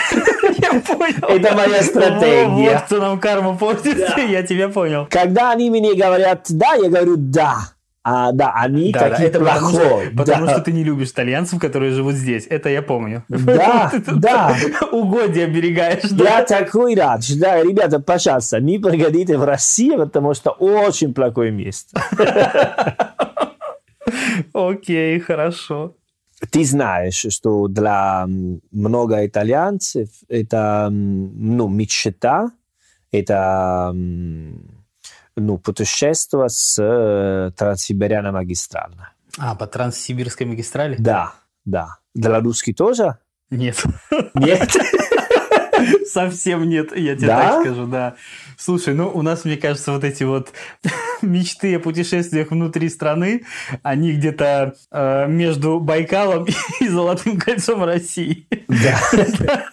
[0.81, 1.29] Понял.
[1.29, 2.73] Это моя стратегия.
[2.75, 4.21] Вот кто нам карму портит, Да.
[4.23, 5.07] я тебя понял.
[5.11, 7.57] Когда они мне говорят «да», я говорю «да».
[8.07, 10.53] а, да, они Да, да, такие это потому, что, потому да.
[10.53, 12.47] что ты не любишь итальянцев, которые живут здесь.
[12.51, 13.25] Это я помню.
[13.31, 14.55] Да, да.
[14.93, 16.11] Угодья оберегаешь.
[16.11, 16.39] да?
[16.41, 17.23] Я такой рад.
[17.39, 21.99] Да, ребята, пожалуйста, не приходите в Россию, потому что очень плохое место.
[24.53, 25.95] Окей, хорошо.
[26.51, 28.27] Ты знаешь, что для
[28.71, 32.51] много итальянцев это ну, мечта,
[33.13, 39.13] это ну, путешествие с э, Транссибиряна магистрально.
[39.39, 40.97] А, по Транссибирской магистрали?
[40.99, 41.99] Да, да.
[42.15, 43.19] Для русских тоже?
[43.51, 43.83] Нет.
[44.35, 44.71] Нет?
[46.07, 47.39] Совсем нет, я тебе Да?
[47.39, 48.15] так скажу, да.
[48.57, 50.53] Слушай, ну у нас, мне кажется, вот эти вот
[51.23, 53.45] мечты о путешествиях внутри страны,
[53.83, 56.47] они где-то э, между Байкалом
[56.81, 58.47] и Золотым кольцом России.
[58.69, 59.69] Да.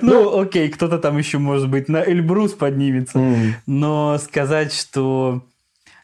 [0.00, 3.20] Ну, окей, кто-то там еще, может быть, на Эльбрус поднимется.
[3.66, 5.42] Но сказать, что...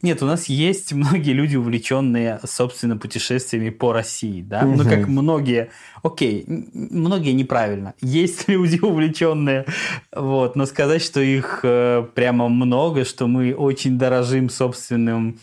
[0.03, 4.63] Нет, у нас есть многие люди, увлеченные, собственно, путешествиями по России, да?
[4.63, 4.89] Ну, Мгм.
[4.89, 5.71] как многие...
[6.03, 7.95] Окей, многие неправильно.
[8.01, 9.65] Есть люди, увлеченные,
[10.15, 15.39] вот, но сказать, что их э, прямо много, что мы очень дорожим собственным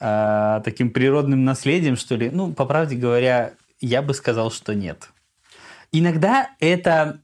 [0.00, 5.10] э, таким природным наследием, что ли, ну, по правде говоря, я бы сказал, что нет.
[5.92, 7.20] Иногда это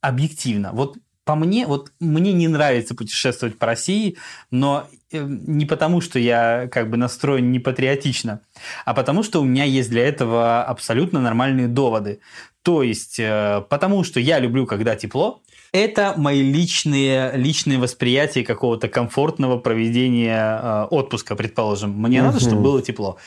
[0.00, 0.70] объективно.
[0.72, 4.16] Вот по мне, вот мне не нравится путешествовать по России,
[4.50, 4.86] но
[5.22, 8.40] не потому, что я как бы настроен не патриотично,
[8.84, 12.20] а потому, что у меня есть для этого абсолютно нормальные доводы.
[12.64, 18.88] То есть, э, потому что я люблю, когда тепло, это мои личные, личные восприятия какого-то
[18.88, 21.90] комфортного проведения э, отпуска, предположим.
[21.90, 22.46] Мне надо, Мгм.
[22.46, 23.18] чтобы было тепло.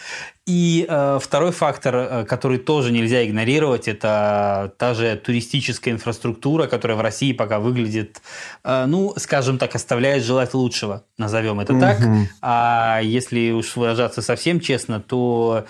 [0.47, 6.97] И э, второй фактор, э, который тоже нельзя игнорировать, это та же туристическая инфраструктура, которая
[6.97, 8.21] в России пока выглядит,
[8.63, 11.99] э, ну, скажем так, оставляет желать лучшего, назовем это так.
[11.99, 12.27] Мгм.
[12.41, 15.65] А если уж выражаться совсем честно, то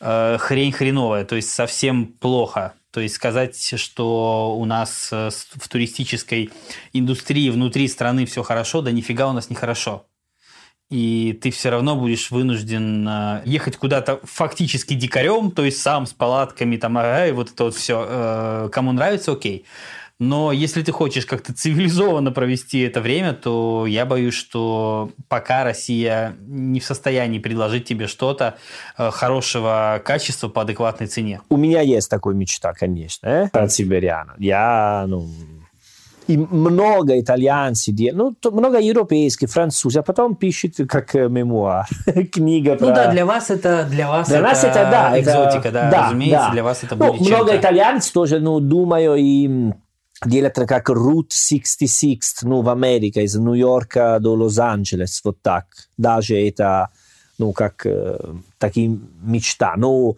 [0.00, 2.72] э, хрень хреновая, то есть совсем плохо.
[2.94, 6.50] То есть сказать, что у нас э, в туристической
[6.92, 10.06] индустрии внутри страны все хорошо, да нифига у нас не хорошо.
[10.90, 16.12] И ты все равно будешь вынужден э, ехать куда-то фактически дикарем, то есть сам с
[16.12, 18.68] палатками, там, ага, и вот это вот все.
[18.72, 19.64] Кому нравится, окей.
[20.20, 26.36] Но если ты хочешь как-то цивилизованно провести это время, то я боюсь, что пока Россия
[26.46, 28.54] не в состоянии предложить тебе что-то
[28.96, 31.40] э, хорошего качества по адекватной цене.
[31.48, 33.48] У меня есть такая мечта, конечно, э?
[33.52, 34.34] Транссибиряна.
[34.38, 35.28] Я, ну,
[36.26, 41.86] и много итальянцев, ну, много европейских, французов, а потом пишет как э, мемуар,
[42.32, 42.86] книга про...
[42.86, 46.06] Ну да, для вас это для вас Для нас это, да, это- экзотика, да, да,
[46.06, 46.52] разумеется, да.
[46.52, 49.72] для вас это Ну, будет много итальянцев тоже, ну, думаю, и
[50.24, 55.66] делать как Route 66, ну, в Америке, из Нью-Йорка до Лос-Анджелес, вот так.
[55.96, 56.88] Даже это,
[57.38, 58.18] ну, как э,
[58.58, 59.74] такие мечта.
[59.76, 60.16] Ну,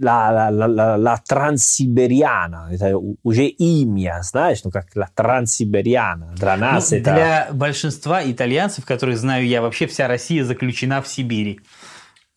[0.00, 6.34] la, la, la, la, la Транссибириана, это уже имя, знаешь, ну, как la Транссибириана.
[6.36, 7.12] Для Ну, нас это...
[7.12, 11.60] Для большинства итальянцев, которых знаю я, вообще вся Россия заключена в Сибири.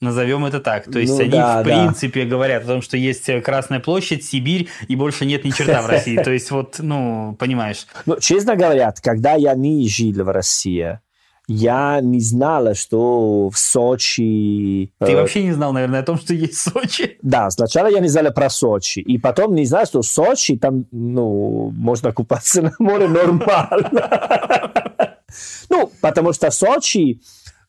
[0.05, 0.85] Назовем это так.
[0.85, 1.83] То есть Ну они, да, в да.
[1.83, 5.81] принципе, говорят о том, что есть э, Красная площадь, Сибирь, и больше нет ни черта
[5.81, 6.15] в России.
[6.23, 7.87] То есть, вот, ну, понимаешь.
[8.05, 10.99] Ну, честно говоря, когда я не жил в России,
[11.47, 14.91] я не знала, что в Сочи...
[14.99, 17.17] Ты э, вообще не знал, наверное, о том, что есть Сочи.
[17.23, 20.85] Да, сначала я не знал про Сочи, и потом не знал, что в Сочи там,
[20.91, 24.71] ну, можно купаться на море нормально.
[25.69, 27.19] Ну, потому что Сочи,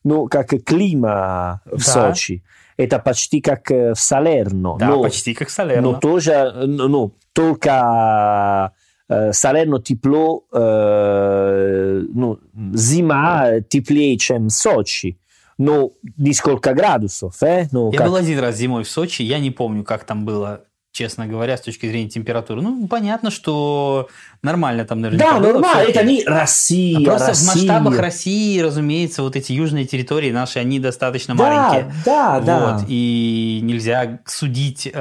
[0.07, 1.91] ну, как клима в Да.
[2.13, 2.43] Сочи,
[2.77, 4.77] это почти как э, в Салерно.
[4.79, 5.91] Да, но- почти как Салерно.
[5.91, 8.71] но тоже, э, ну, только
[9.09, 12.39] э, Салерно тепло, э, ну,
[12.73, 15.17] зима теплее, чем Сочи.
[15.57, 17.67] Но несколько градусов, э?
[17.71, 20.61] Ну, Я как- был один раз зимой в Сочи, я не помню, как там было,
[20.97, 22.61] честно говоря, с точки зрения температуры.
[22.61, 24.09] Ну, понятно, что
[24.41, 27.53] нормально там наверняка Да, было, нормально, это не Россия, Просто в Россия.
[27.53, 31.93] масштабах России, разумеется, вот эти южные территории наши, они достаточно Да, маленькие.
[32.03, 32.59] да, да.
[32.77, 34.91] Вот, и нельзя судить э,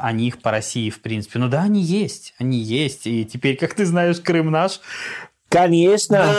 [0.00, 1.38] о них по России, в принципе.
[1.38, 3.06] Ну да, они есть, они есть.
[3.06, 4.80] И теперь, как ты знаешь, Крым наш.
[5.54, 6.34] Конечно.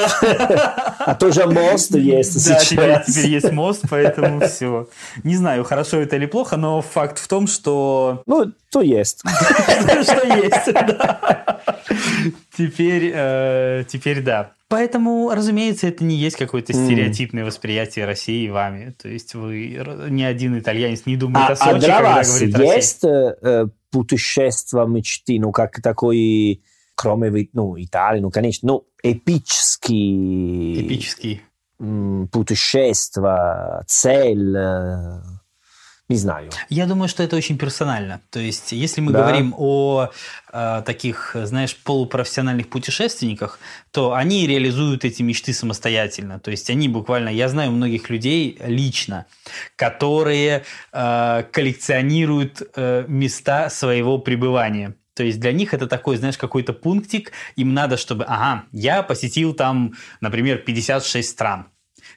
[0.99, 3.23] А тоже мост есть Да, теперь, сейчас.
[3.23, 4.89] есть мост, поэтому все.
[5.23, 9.21] Не знаю, хорошо это или плохо, но факт в том, что Ну, то есть.
[10.03, 10.73] что есть.
[10.73, 11.61] да.
[12.57, 14.51] Теперь, э, теперь да.
[14.67, 18.95] Поэтому, разумеется, это не есть какое-то стереотипное восприятие России вами.
[19.01, 22.27] То есть вы ни один итальянец не думает А, о Сочи, а для когда вас
[22.27, 26.61] говорит есть э, э, путешествие мечты, ну, как такой,
[26.95, 31.41] кроме вы- ну, Италии, ну, конечно, ну, эпический Эпический.
[31.79, 35.21] м, путешествие, цель, э,
[36.07, 36.51] Не знаю.
[36.69, 38.21] Я думаю, что это очень персонально.
[38.29, 39.21] То есть, если мы Да.
[39.23, 40.09] говорим о
[40.53, 43.59] э, таких, знаешь, полупрофессиональных путешественниках,
[43.91, 46.39] то они реализуют эти мечты самостоятельно.
[46.39, 49.25] То есть, они буквально, я знаю многих людей лично,
[49.75, 54.93] которые э, коллекционируют э, места своего пребывания.
[55.15, 57.31] То есть для них это такой, знаешь, какой-то пунктик.
[57.55, 61.67] Им надо, чтобы, ага, я посетил там, например, 56 стран.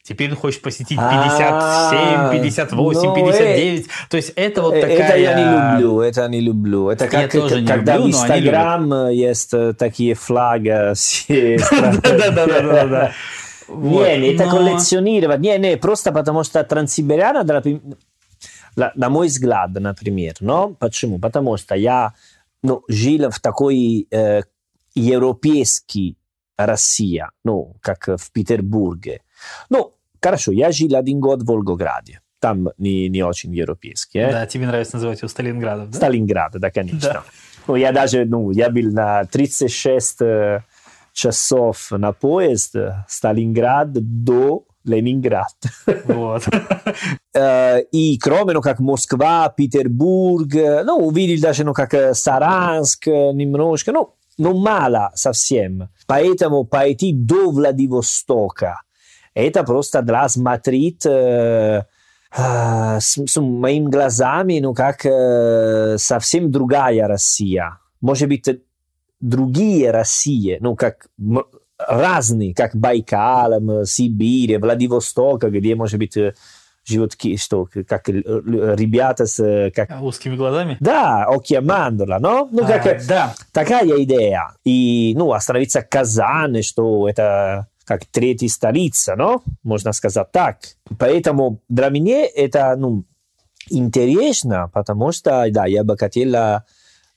[0.03, 3.87] Теперь он хочет посетить 57, А, 58, ну, 59.
[4.11, 4.99] То есть это вот Э, такая...
[4.99, 6.89] Это я не люблю, это не люблю.
[6.89, 10.69] Это как когда в Инстаграм э, есть э, такие флаги.
[11.29, 13.13] Да-да-да.
[13.69, 15.41] Не, это коллекционировать.
[15.41, 17.81] Не, не, просто потому что Трансибериана, например,
[18.77, 21.19] на, на мой взгляд, например, но почему?
[21.19, 22.15] Потому что я
[22.63, 24.43] ну, жил в такой э,
[24.95, 26.17] европейский
[26.57, 29.23] Россия, ну, как в Петербурге.
[29.71, 32.21] Ну, хорошо, я жил один год в Волгограде.
[32.41, 34.19] Там не, не очень европейский.
[34.19, 34.33] э.
[34.33, 35.97] Да, тебе нравится называть его Сталинградом, да?
[35.97, 37.01] Сталинград, да, конечно.
[37.01, 37.25] Да.
[37.67, 40.63] Ну, я даже, ну, я был на 36 э,
[41.13, 45.55] часов на поезд э, Сталинград до Ленинград.
[46.05, 46.43] Вот.
[47.35, 53.07] Э, И кроме, ну, как Москва, Петербург, э, ну, увидел даже, ну, как э, Саранск
[53.07, 55.89] немножко, ну, ну, мало совсем.
[56.07, 58.81] Поэтому пойти до Владивостока,
[59.35, 61.85] это просто для смотреть э,
[62.37, 67.79] э, с, с моими глазами, ну, как э, совсем другая Россия.
[68.01, 68.49] Может быть,
[69.21, 71.09] другие России, ну, как
[71.79, 76.35] разные, как Байкал, Сибирь, Владивосток, где, может быть, э,
[76.85, 79.39] живут что, как ребята с...
[79.41, 79.91] э, Как...
[80.03, 80.77] Узкими глазами?
[80.81, 82.49] Да, a mandorla, no?
[82.51, 83.35] Ну, как, А, да.
[83.53, 84.55] такая идея.
[84.65, 89.41] И, ну, остановиться в Казани, что это как третья столица, no?
[89.63, 90.59] Можно сказать так.
[90.99, 93.05] Поэтому для меня это, ну,
[93.71, 96.65] интересно, потому что, да, я бы хотела,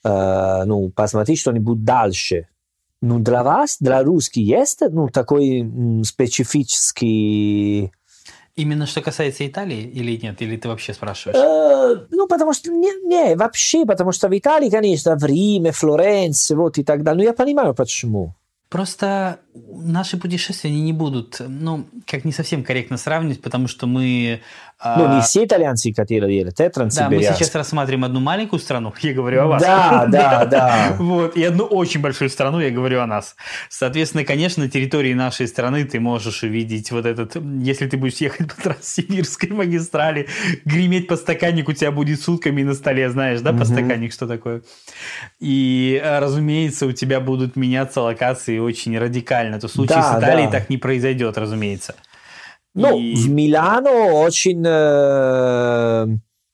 [0.03, 2.47] э, ну, посмотреть что-нибудь дальше.
[3.01, 7.91] Ну, для вас, для русских, есть, ну, такой м, специфический...
[8.55, 10.41] Именно что касается Италии или нет?
[10.41, 11.37] Или ты вообще спрашиваешь?
[11.37, 16.53] Э, ну, потому что, не, не, вообще, потому что в Италии, конечно, в Риме, Флоренции,
[16.53, 17.23] вот и так далее.
[17.23, 18.35] Но я понимаю, почему.
[18.69, 24.41] Просто наши путешествия они не будут, ну, как не совсем корректно сравнивать, потому что мы...
[24.79, 28.93] а, Ну, не все итальянцы хотели делать, это Да, мы сейчас рассматриваем одну маленькую страну,
[29.01, 29.61] я говорю о вас.
[29.61, 30.95] Да, да, да.
[30.99, 33.35] Вот, и одну очень большую страну, я говорю о нас.
[33.69, 37.35] Соответственно, конечно, на территории нашей страны ты можешь увидеть вот этот...
[37.61, 40.27] Если ты будешь ехать по Транссибирской магистрали,
[40.63, 43.65] греметь по стаканнику у тебя будет сутками на столе, знаешь, да, по Мгм.
[43.65, 44.61] стаканник, что такое.
[45.39, 49.40] И, разумеется, у тебя будут меняться локации очень радикально.
[49.59, 50.59] То в случае Да, с Италией да.
[50.59, 51.95] так не произойдет, разумеется.
[52.73, 56.05] Ну, И- в Милано очень, э,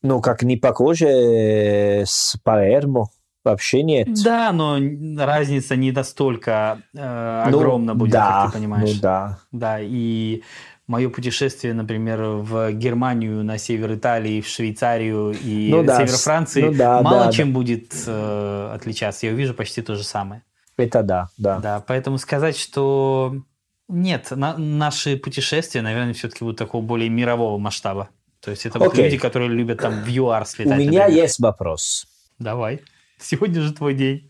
[0.01, 3.09] ну, как не похоже э, с Палермо.
[3.43, 4.09] Вообще нет.
[4.23, 4.77] Да, но
[5.17, 8.93] разница не настолько э, Ну, огромна будет, да, как ты понимаешь.
[8.95, 9.39] Ну, да.
[9.53, 10.43] Да, и
[10.87, 16.61] мое путешествие, например, в Германию, на север Италии, в Швейцарию и Ну да, север Франции
[16.63, 19.27] ну да, мало да, чем будет э, отличаться.
[19.27, 20.41] Я увижу почти то же самое.
[20.77, 21.59] Это да, да.
[21.59, 23.35] Да, поэтому сказать, что
[23.87, 28.09] нет, на- наши путешествия, наверное, все-таки будут такого более мирового масштаба.
[28.41, 29.05] То есть это Окей.
[29.05, 30.77] люди, которые любят там в ЮАР У слетать.
[30.77, 31.23] меня например.
[31.23, 32.05] есть вопрос.
[32.37, 32.81] Давай.
[33.19, 34.29] Сегодня же твой день.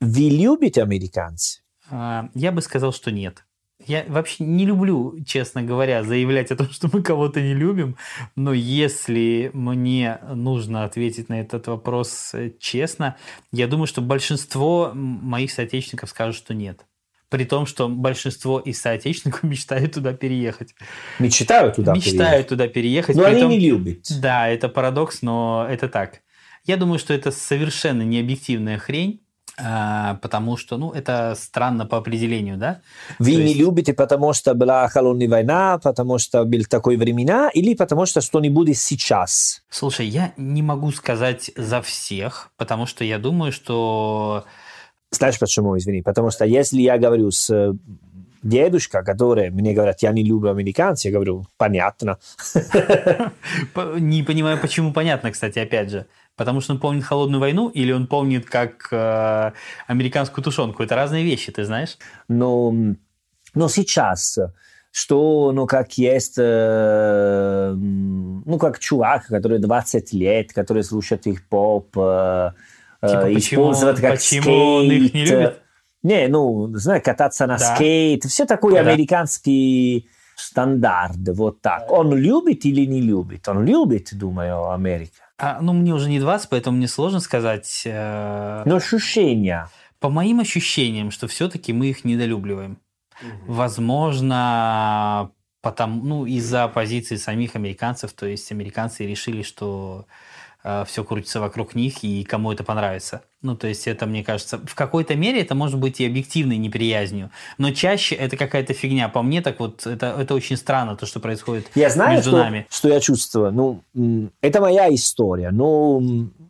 [0.00, 1.62] Вы любите американцев?
[1.90, 3.44] А, Я бы сказал, что нет.
[3.86, 7.96] Я вообще не люблю, честно говоря, заявлять о том, что мы кого-то не любим,
[8.36, 13.16] но если мне нужно ответить на этот вопрос э, честно,
[13.52, 16.86] я думаю, что большинство моих соотечественников скажут, что нет.
[17.28, 20.74] При том, что большинство из соотечественников мечтают туда переехать.
[21.18, 23.16] Мечтаю туда мечтают туда переехать.
[23.16, 24.06] Но при они том- не любят.
[24.20, 26.22] Да, это парадокс, но это так.
[26.64, 29.23] Я думаю, что это совершенно необъективная хрень,
[29.56, 32.80] потому что, ну, это странно по определению, да?
[33.18, 37.50] Вы То не есть- любите, потому что была холодная война, потому что был такой времена,
[37.54, 39.62] или потому что что-нибудь сейчас?
[39.70, 44.44] Слушай, я не могу сказать за всех, потому что я думаю, что...
[45.10, 46.02] Знаешь почему, извини?
[46.02, 47.72] Потому что если я говорю с э,
[48.42, 52.18] дедушкой, который мне говорят, я не люблю американцев, я говорю, понятно.
[53.74, 56.06] По- Не понимаю, почему понятно, кстати, опять же.
[56.36, 59.52] Потому что он помнит холодную войну или он помнит как э,
[59.86, 60.82] американскую тушенку.
[60.82, 61.96] Это разные вещи, ты знаешь?
[62.28, 62.74] Но,
[63.54, 64.38] но сейчас,
[64.90, 72.50] что, ну, как есть, э, ну, как чувак, который 20 лет, который слушает хип-хоп, э,
[73.02, 75.30] э, Типа, почему, использовать как почему он их не скейт.
[75.30, 75.60] любит?
[76.02, 77.74] Не, ну, знаешь, кататься на Да.
[77.76, 78.90] скейт, все такое Да.
[78.90, 81.90] американский стандарт, вот так.
[81.90, 83.48] Он любит или не любит?
[83.48, 85.23] Он любит, думаю, Америка.
[85.38, 87.82] А, ну, мне уже не 20, поэтому мне сложно сказать.
[87.84, 88.62] Э...
[88.66, 89.68] Но ощущения.
[89.98, 92.78] По моим ощущениям, что все-таки мы их недолюбливаем.
[93.20, 93.52] Угу.
[93.52, 95.30] Возможно,
[95.60, 100.06] потому, ну, из-за позиции самих американцев, то есть американцы решили, что
[100.86, 103.22] все крутится вокруг них и кому это понравится.
[103.42, 107.30] Ну, то есть это, мне кажется, в какой-то мере это может быть и объективной неприязнью,
[107.58, 109.10] но чаще это какая-то фигня.
[109.10, 112.38] По мне, так вот, это, это очень странно, то, что происходит я знаю, между что,
[112.38, 112.66] нами.
[112.70, 113.52] что я чувствую.
[113.52, 116.00] Ну, это моя история, но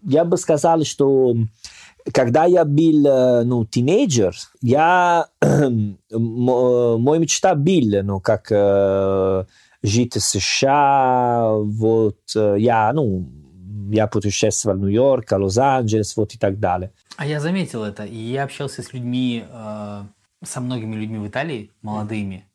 [0.04, 1.34] я бы сказал, что
[2.12, 5.26] когда я был э, ну, тинейджер, я,
[6.10, 9.44] мой мечта был, ну, как э,
[9.82, 13.26] жить в США, вот, э, я, ну,
[13.90, 16.90] я путешествовал в Нью-Йорк, Лос-Анджелес, вот и так далее.
[17.16, 20.02] А я заметил это, и я общался с людьми, э,
[20.44, 22.46] со многими людьми в Италии, молодыми,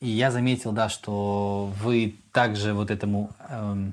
[0.00, 3.30] и я заметил, да, что вы также вот этому...
[3.48, 3.92] Э,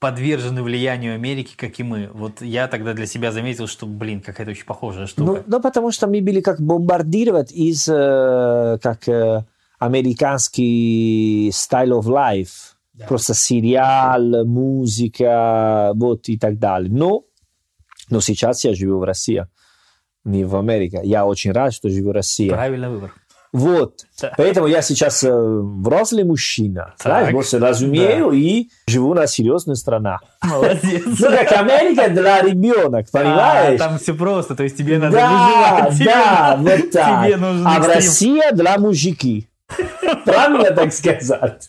[0.00, 2.08] подвержены влиянию Америки, как и мы.
[2.12, 5.30] Вот я тогда для себя заметил, что, блин, какая-то очень похожая штука.
[5.30, 9.44] Ну, ну потому что мы были как бомбардировать из э, как э,
[9.78, 12.69] американский style of life.
[13.08, 16.92] Просто сериал, музыка, вот и так далее.
[16.92, 17.24] Но,
[18.10, 19.46] но сейчас я живу в России,
[20.24, 21.00] не в Америке.
[21.04, 22.48] Я очень рад, что живу в России.
[22.48, 23.12] Правильный выбор.
[23.52, 24.06] Вот.
[24.36, 26.94] Поэтому я сейчас э, взрослый мужчина.
[26.98, 27.00] Так.
[27.02, 28.36] Знаешь, больше разумею да.
[28.36, 30.18] и живу на серьезной стране.
[30.42, 31.02] Молодец.
[31.04, 33.80] Ну, как Америка для ребенок, понимаешь?
[33.80, 36.04] А, там все просто, то есть тебе надо да, выживать.
[36.04, 37.26] Да, вот так.
[37.26, 39.49] Тебе нужен а в России для мужики.
[40.24, 41.68] Правильно так сказать?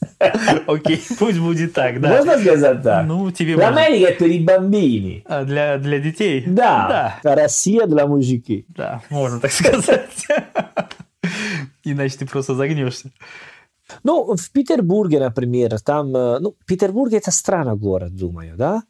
[0.67, 2.09] Окей, пусть будет так, да.
[2.09, 3.05] Можно сказать так?
[3.05, 5.23] Ну, тебе Для Америка это и бомбини.
[5.25, 6.43] А для, для детей?
[6.45, 7.19] Да.
[7.23, 7.35] да.
[7.35, 8.65] Россия для мужики.
[8.69, 10.27] Да, можно так сказать.
[11.83, 13.11] Иначе ты просто загнешься.
[14.03, 16.11] Ну, в Петербурге, например, там...
[16.11, 18.83] Ну, Петербург– это странный город, думаю, да?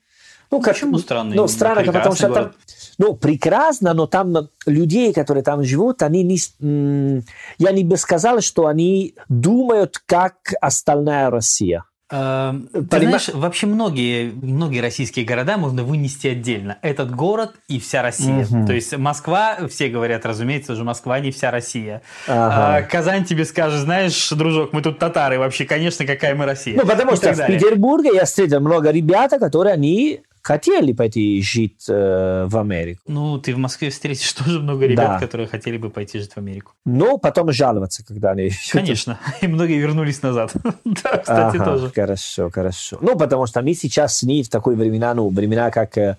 [0.52, 1.36] Ну, как, Почему странный?
[1.36, 2.44] Ну, странно, потому что город.
[2.44, 2.54] там...
[2.98, 7.22] Ну, прекрасно, но там людей, которые там живут, они не...
[7.58, 11.86] Я не бы сказал, что они думают, как остальная Россия.
[12.12, 13.08] Эм, ты Поним...
[13.10, 16.78] знаешь, вообще многие, многие российские города можно вынести отдельно.
[16.82, 18.46] Этот город и вся Россия.
[18.46, 18.68] Угу.
[18.68, 22.02] То есть Москва, все говорят, разумеется, же Москва не вся Россия.
[22.28, 22.76] Ага.
[22.76, 26.76] А Казань тебе скажет, знаешь, дружок, мы тут татары, вообще, конечно, какая мы Россия.
[26.76, 27.58] Ну, потому и что в далее.
[27.58, 33.02] Петербурге я встретил много ребят, которые они хотели пойти жить э, в Америку.
[33.08, 35.20] Ну, ты в Москве встретишь тоже много ребят, да.
[35.20, 36.74] которые хотели бы пойти жить в Америку.
[36.86, 38.52] Но потом жаловаться, когда они...
[38.72, 40.52] Конечно, и многие вернулись назад.
[40.86, 41.92] да, кстати, ага, тоже.
[41.94, 42.98] Хорошо, хорошо.
[43.02, 46.18] Ну, потому что мы сейчас не в такой времена, ну, времена, как э,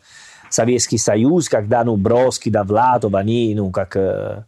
[0.49, 4.45] Советский Союз, когда, ну, Броски, Довлатов, они, ну, как э,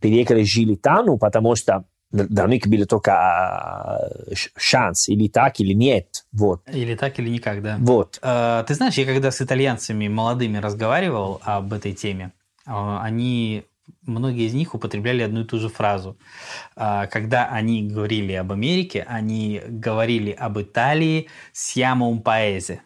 [0.00, 4.10] переехали жили там, ну, потому что для них был только
[4.56, 6.24] шанс, или так, или нет.
[6.32, 6.62] Вот.
[6.72, 7.76] Или так, или никак, да.
[7.80, 8.18] Вот.
[8.22, 12.32] Э, ты знаешь, я когда с итальянцами молодыми разговаривал об этой теме,
[12.66, 13.64] э, они
[14.02, 16.16] многие из них употребляли одну и ту же фразу.
[16.76, 22.80] Э, когда они говорили об Америке, они говорили об Италии «siamo un paese»,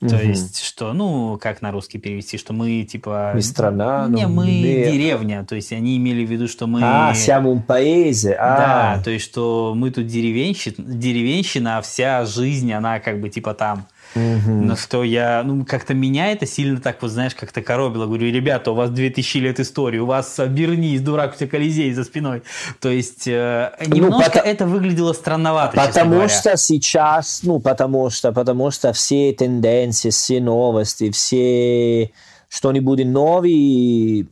[0.00, 0.24] то угу.
[0.24, 3.32] есть, что, ну, как на русский перевести, что мы типа...
[3.34, 4.62] Не страна, Не, ну, мы не...
[4.84, 5.44] деревня.
[5.44, 6.80] То есть, они имели в виду, что мы...
[6.84, 8.32] А, siamo un paese.
[8.38, 8.96] А.
[8.96, 13.54] Да, то есть, что мы тут деревенщина, деревенщина, а вся жизнь, она как бы типа
[13.54, 13.86] там.
[14.14, 14.50] Угу.
[14.50, 18.06] Но что я, ну, как-то меня это сильно так, вот знаешь, как-то коробило.
[18.06, 22.04] Говорю, ребята, у вас 2000 лет истории, у вас Бернис, дурак, у тебя Колизей за
[22.04, 22.42] спиной.
[22.80, 28.10] То есть, э, ну, немножко ну, потому, это выглядело странновато, Потому что сейчас, ну, потому
[28.10, 32.10] что, потому что все тенденции, все новости, все
[32.48, 34.26] что-нибудь новые,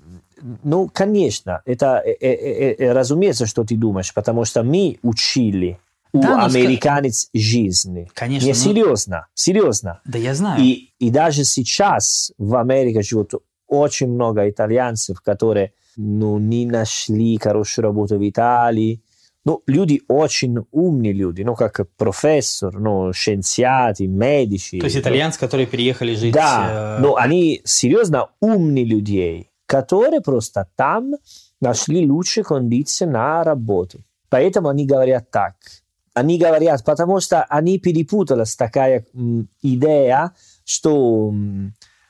[0.63, 5.79] ну, конечно, это, э, э, э, э, разумеется, что ты думаешь, потому что мы учили
[6.13, 7.31] да, американец ск...
[7.35, 8.09] жизни.
[8.15, 8.47] Конечно.
[8.47, 8.59] Не но...
[8.59, 10.01] серьезно, серьезно.
[10.05, 10.63] Да я знаю.
[10.63, 13.35] И, и даже сейчас в Америке живут
[13.69, 19.03] очень много итальянцев, которые ну, не нашли хорошую работу в Италии.
[19.45, 24.81] Ну, люди очень умные люди, ну, как профессор, ну, scienziati, medici.
[24.81, 26.35] То есть итальянцы, которые переехали жить...
[26.35, 27.03] Да, э...
[27.03, 31.15] но они серьезно умные людей, которые просто там
[31.61, 34.01] нашли лучшие кондиции на работу.
[34.29, 35.55] Поэтому они говорят так–
[36.17, 40.33] они говорят, потому что они перепуталась такая м, идея,
[40.65, 41.31] что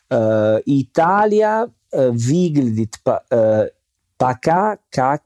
[0.08, 3.70] э, Италия э, выглядит по, э,
[4.16, 5.22] пока как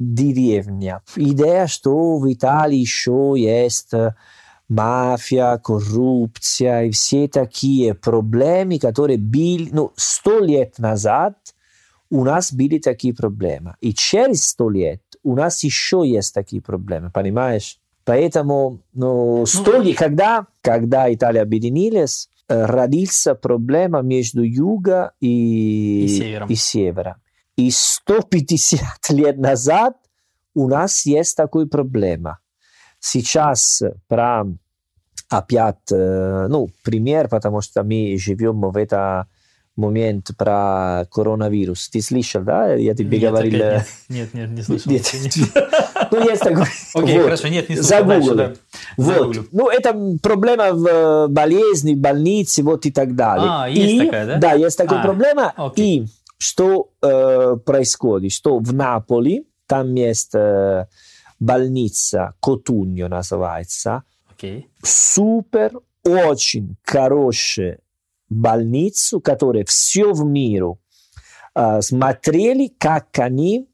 [0.00, 1.02] деревня.
[1.14, 3.92] Идея, что в Италии еще есть
[4.68, 11.36] мафия, коррупция и все такие проблемы, которые были, ну, сто лет назад
[12.10, 13.76] у нас были такие проблемы.
[13.80, 17.78] И через сто лет у нас еще есть такие проблемы, понимаешь?
[18.04, 26.48] Поэтому ну, ну, когда, когда Италия объединилась, родился проблема между юга и, и, севером.
[26.48, 27.14] и севером.
[27.56, 29.96] И 150 лет назад
[30.54, 32.40] у нас есть такая проблема.
[33.00, 34.44] Сейчас про
[35.28, 39.26] опять, ну, пример, потому что мы живем в это
[39.76, 41.88] момент про коронавирус.
[41.88, 42.74] Ты слышал, да?
[42.74, 43.52] Я тебе нет, говорил...
[43.52, 44.92] Нет, нет, нет, не слышал.
[44.92, 45.12] Нет.
[46.10, 46.66] Ну, есть такой...
[46.94, 48.36] Окей, хорошо, нет, не слышал.
[48.36, 48.52] Да.
[48.96, 49.36] Вот.
[49.50, 53.48] Ну, это проблема в болезни, в больнице, вот и так далее.
[53.48, 54.38] А, есть такая, да?
[54.38, 55.52] Да, есть такая а, проблема.
[55.56, 56.02] Окей.
[56.02, 56.06] И
[56.38, 58.32] что э, происходит?
[58.32, 60.86] Что в Наполи, там есть э,
[61.40, 64.04] больница, Котуньо называется,
[64.36, 64.66] okay.
[64.82, 67.78] супер, очень хорошая
[68.28, 70.80] больницу, которая все в миру
[71.54, 73.68] э, смотрели, как они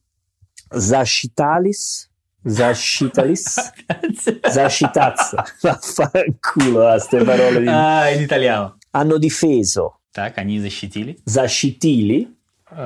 [0.70, 2.10] засчитались
[2.42, 3.58] засчитались
[4.50, 5.44] засчитаться.
[5.62, 10.00] Fanculo a ste parole ah, in italiano hanno difeso.
[10.12, 11.18] Так они защитили.
[11.24, 12.28] Защитили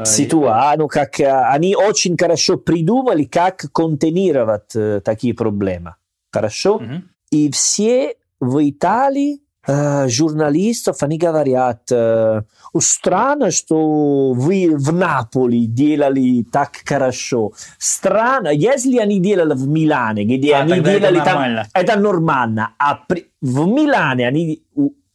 [0.04, 5.96] ситуацию, ну, как они очень хорошо придумали, как контейнировать э, такие проблемы.
[6.30, 6.82] Хорошо?
[7.30, 12.42] И все в Италии э, журналистов, они говорят, э,
[12.78, 17.52] странно, что вы в Наполе делали так хорошо.
[17.78, 21.66] Странно, если они делали в Милане, где А, они тогда это делали там, нормально.
[21.74, 22.70] это нормально.
[22.78, 24.62] А при- в Милане они,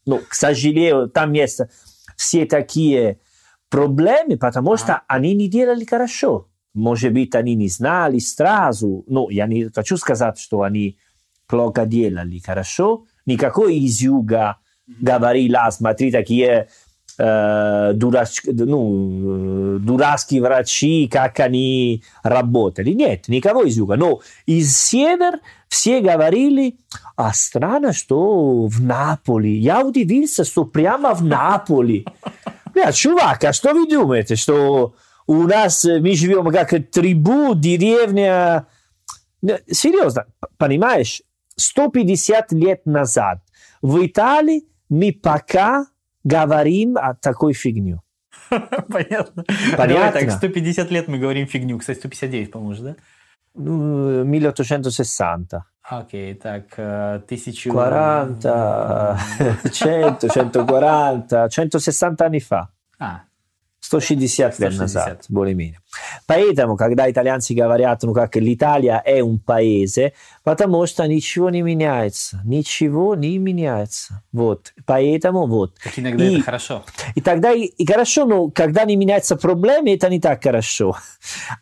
[0.05, 1.61] ну, к сожалению, там есть
[2.15, 3.19] все такие
[3.69, 6.47] проблемы, потому что они не делали хорошо.
[6.73, 9.03] Может быть, они не знали сразу.
[9.07, 10.97] Ну, я не хочу сказать, что они
[11.47, 13.05] плохо делали хорошо.
[13.25, 14.57] Никакой из юга
[14.87, 16.67] говорил, а, смотри, такие
[17.19, 22.91] э, дурач- ну, э, дурацкие врачи, как они работали.
[22.91, 23.97] Нет, никого из юга.
[23.97, 26.77] Но из север все говорили,
[27.15, 29.55] а странно, что в Наполе.
[29.55, 32.05] Я удивился, что прямо в Наполе.
[32.73, 34.95] Бля, чувак, а что вы думаете, что
[35.27, 38.65] у нас э, мы живем как трибу, деревня?
[39.69, 40.25] Серьезно,
[40.57, 41.21] понимаешь,
[41.59, 43.39] 150 лет назад
[43.81, 45.85] в Италии мы пока
[46.23, 48.01] говорим о такой фигню.
[48.49, 49.43] Понятно.
[49.77, 50.19] Понятно.
[50.19, 51.77] Так, 150 лет мы говорим фигню.
[51.77, 52.95] Кстати, 159, по-моему, да?
[53.55, 55.41] Ну, 1860.
[55.83, 57.71] Окей, так, э, тысячу...
[57.71, 59.17] 40, 100,
[60.29, 62.67] 140, 160 anni fa.
[62.99, 63.23] А,
[63.81, 64.79] 160 лет 160.
[64.79, 65.79] назад, более-менее.
[66.27, 70.11] Поэтому, когда итальянцы говорят, ну как è un paese,
[70.43, 74.21] потому что ничего не меняется, ничего не меняется.
[74.31, 75.75] Вот, поэтому вот.
[75.83, 76.83] так иногда И- это хорошо.
[77.15, 80.95] И тогда и, и хорошо, но когда не меняются проблемы, это не так хорошо.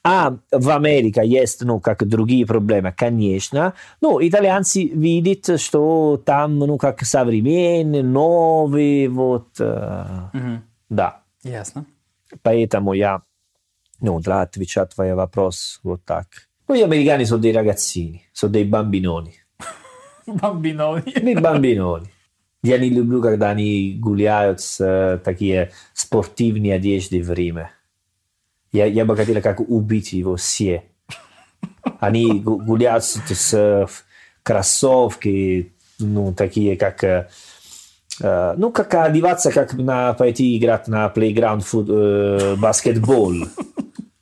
[0.04, 3.74] А в Америке есть, ну, как другие проблемы, конечно.
[4.02, 10.64] Ну, итальянцы видят, что там, ну, как современные, новые, вот, Мгм.
[10.90, 11.20] да.
[11.44, 11.86] Ясно.
[12.42, 13.22] Поэтому я,
[14.00, 16.28] ну, для отвечать твой вопрос вот так.
[16.68, 19.34] Ну, gli americani sono dei ragazzini, sono dei bambinoni.
[20.26, 21.14] Бомбинони.
[21.22, 22.12] Dei bambinoni.
[22.64, 27.70] Я не люблю, когда они гуляют с э, такие спортивные одежды в Риме.
[28.72, 30.84] Я, я бы хотел как убить его все.
[32.00, 33.86] Они гу- гуляют с, с, э,
[34.44, 37.30] кроссовки, ну, такие как...
[38.22, 43.34] э, ну, как одеваться, как на, пойти играть на плейграунд фут, э, баскетбол.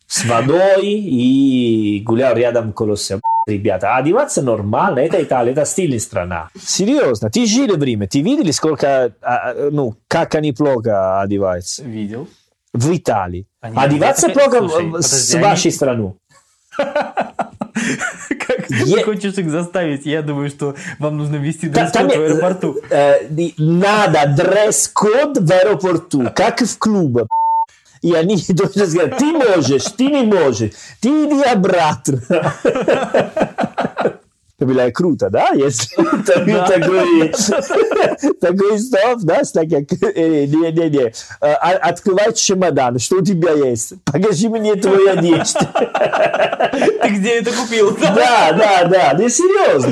[0.08, 3.22] С водой и гулял рядом колоссеум.
[3.48, 6.50] Ребята, одеваться нормально, это Италия, это стильная страна.
[6.60, 11.84] Серьезно, ты жили в Риме, ты видели, сколько, а, а, ну, как они плохо одеваются?
[11.84, 12.28] Видел.
[12.74, 13.48] В Италии.
[13.62, 16.14] Они- Одеваться это- плохо слушай, в- подожди, с они- вашей страной.
[16.78, 20.06] Как ты хочешь их заставить?
[20.06, 22.78] Я думаю, что вам нужно ввести дресс-код в аэропорту.
[22.90, 27.28] э, ди- надо дресс-код в аэропорту, как в клубе.
[28.02, 30.72] И они должны сказать, ты можешь, ты не можешь,
[31.02, 32.22] ты иди обратно.
[34.58, 35.50] Было круто, да?
[35.50, 35.96] Если
[36.26, 37.34] такой,
[38.40, 43.22] такой, стоп, да, так как, э, не, не, не, Э, а- открывай чемодан, что у
[43.22, 43.94] тебя есть?
[44.06, 45.60] Покажи мне твою одежду.
[47.02, 47.98] Ты где это купил?
[48.00, 49.92] Да, да, да, не серьезно.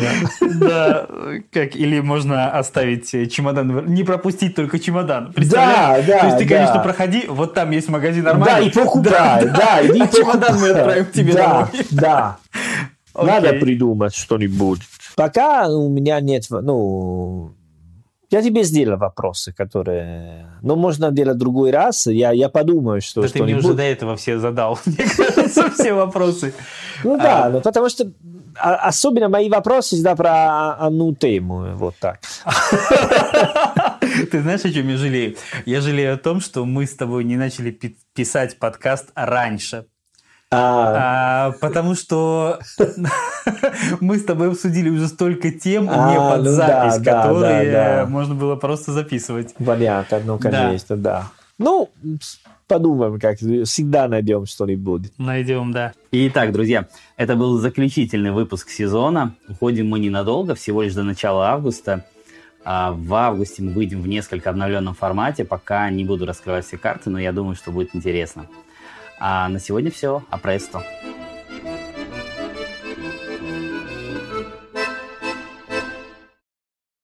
[0.65, 1.07] Да,
[1.51, 5.33] как, или можно оставить э, чемодан, не пропустить только чемодан.
[5.35, 6.55] Да, да, То есть ты, да.
[6.55, 8.67] конечно, проходи, вот там есть магазин Да, нормальный.
[8.69, 11.67] и покупай, да, иди А чемодан мы отправим тебе да, домой.
[11.91, 12.37] Да,
[13.13, 13.27] Окей.
[13.29, 14.81] надо придумать что-нибудь.
[15.15, 17.53] Пока у меня нет, ну,
[18.31, 23.27] я тебе сделал вопросы, которые, ну, можно делать другой раз, я, я подумаю, что Да
[23.27, 26.53] ты мне уже до этого все задал, мне кажется, все вопросы.
[27.03, 27.17] Ну А.
[27.19, 28.11] да, ну, потому что
[28.55, 32.19] особенно мои вопросы всегда про одну тему, вот так.
[34.31, 35.35] Ты знаешь, о чем я жалею?
[35.65, 37.77] Я жалею о том, что мы с тобой не начали
[38.13, 39.85] писать подкаст раньше.
[40.53, 41.47] А...
[41.47, 42.59] А, потому что
[43.99, 48.01] мы с тобой обсудили уже столько тем а, не под ну запись, да, которые да,
[48.01, 49.55] да, можно было просто записывать.
[49.55, 51.27] Понятно, ну, конечно, да.
[51.57, 51.89] Ну,
[52.67, 55.11] подумаем, как всегда найдем что-нибудь.
[55.17, 55.93] Найдем, да.
[56.11, 56.87] Итак, друзья,
[57.17, 59.35] это был заключительный выпуск сезона.
[59.47, 62.05] Уходим мы ненадолго, всего лишь до начала августа.
[62.65, 65.43] А в августе мы выйдем в несколько обновленном формате.
[65.45, 68.47] Пока не буду раскрывать все карты, но я думаю, что будет интересно.
[69.25, 70.21] А на сегодня все.
[70.29, 70.83] Апресто.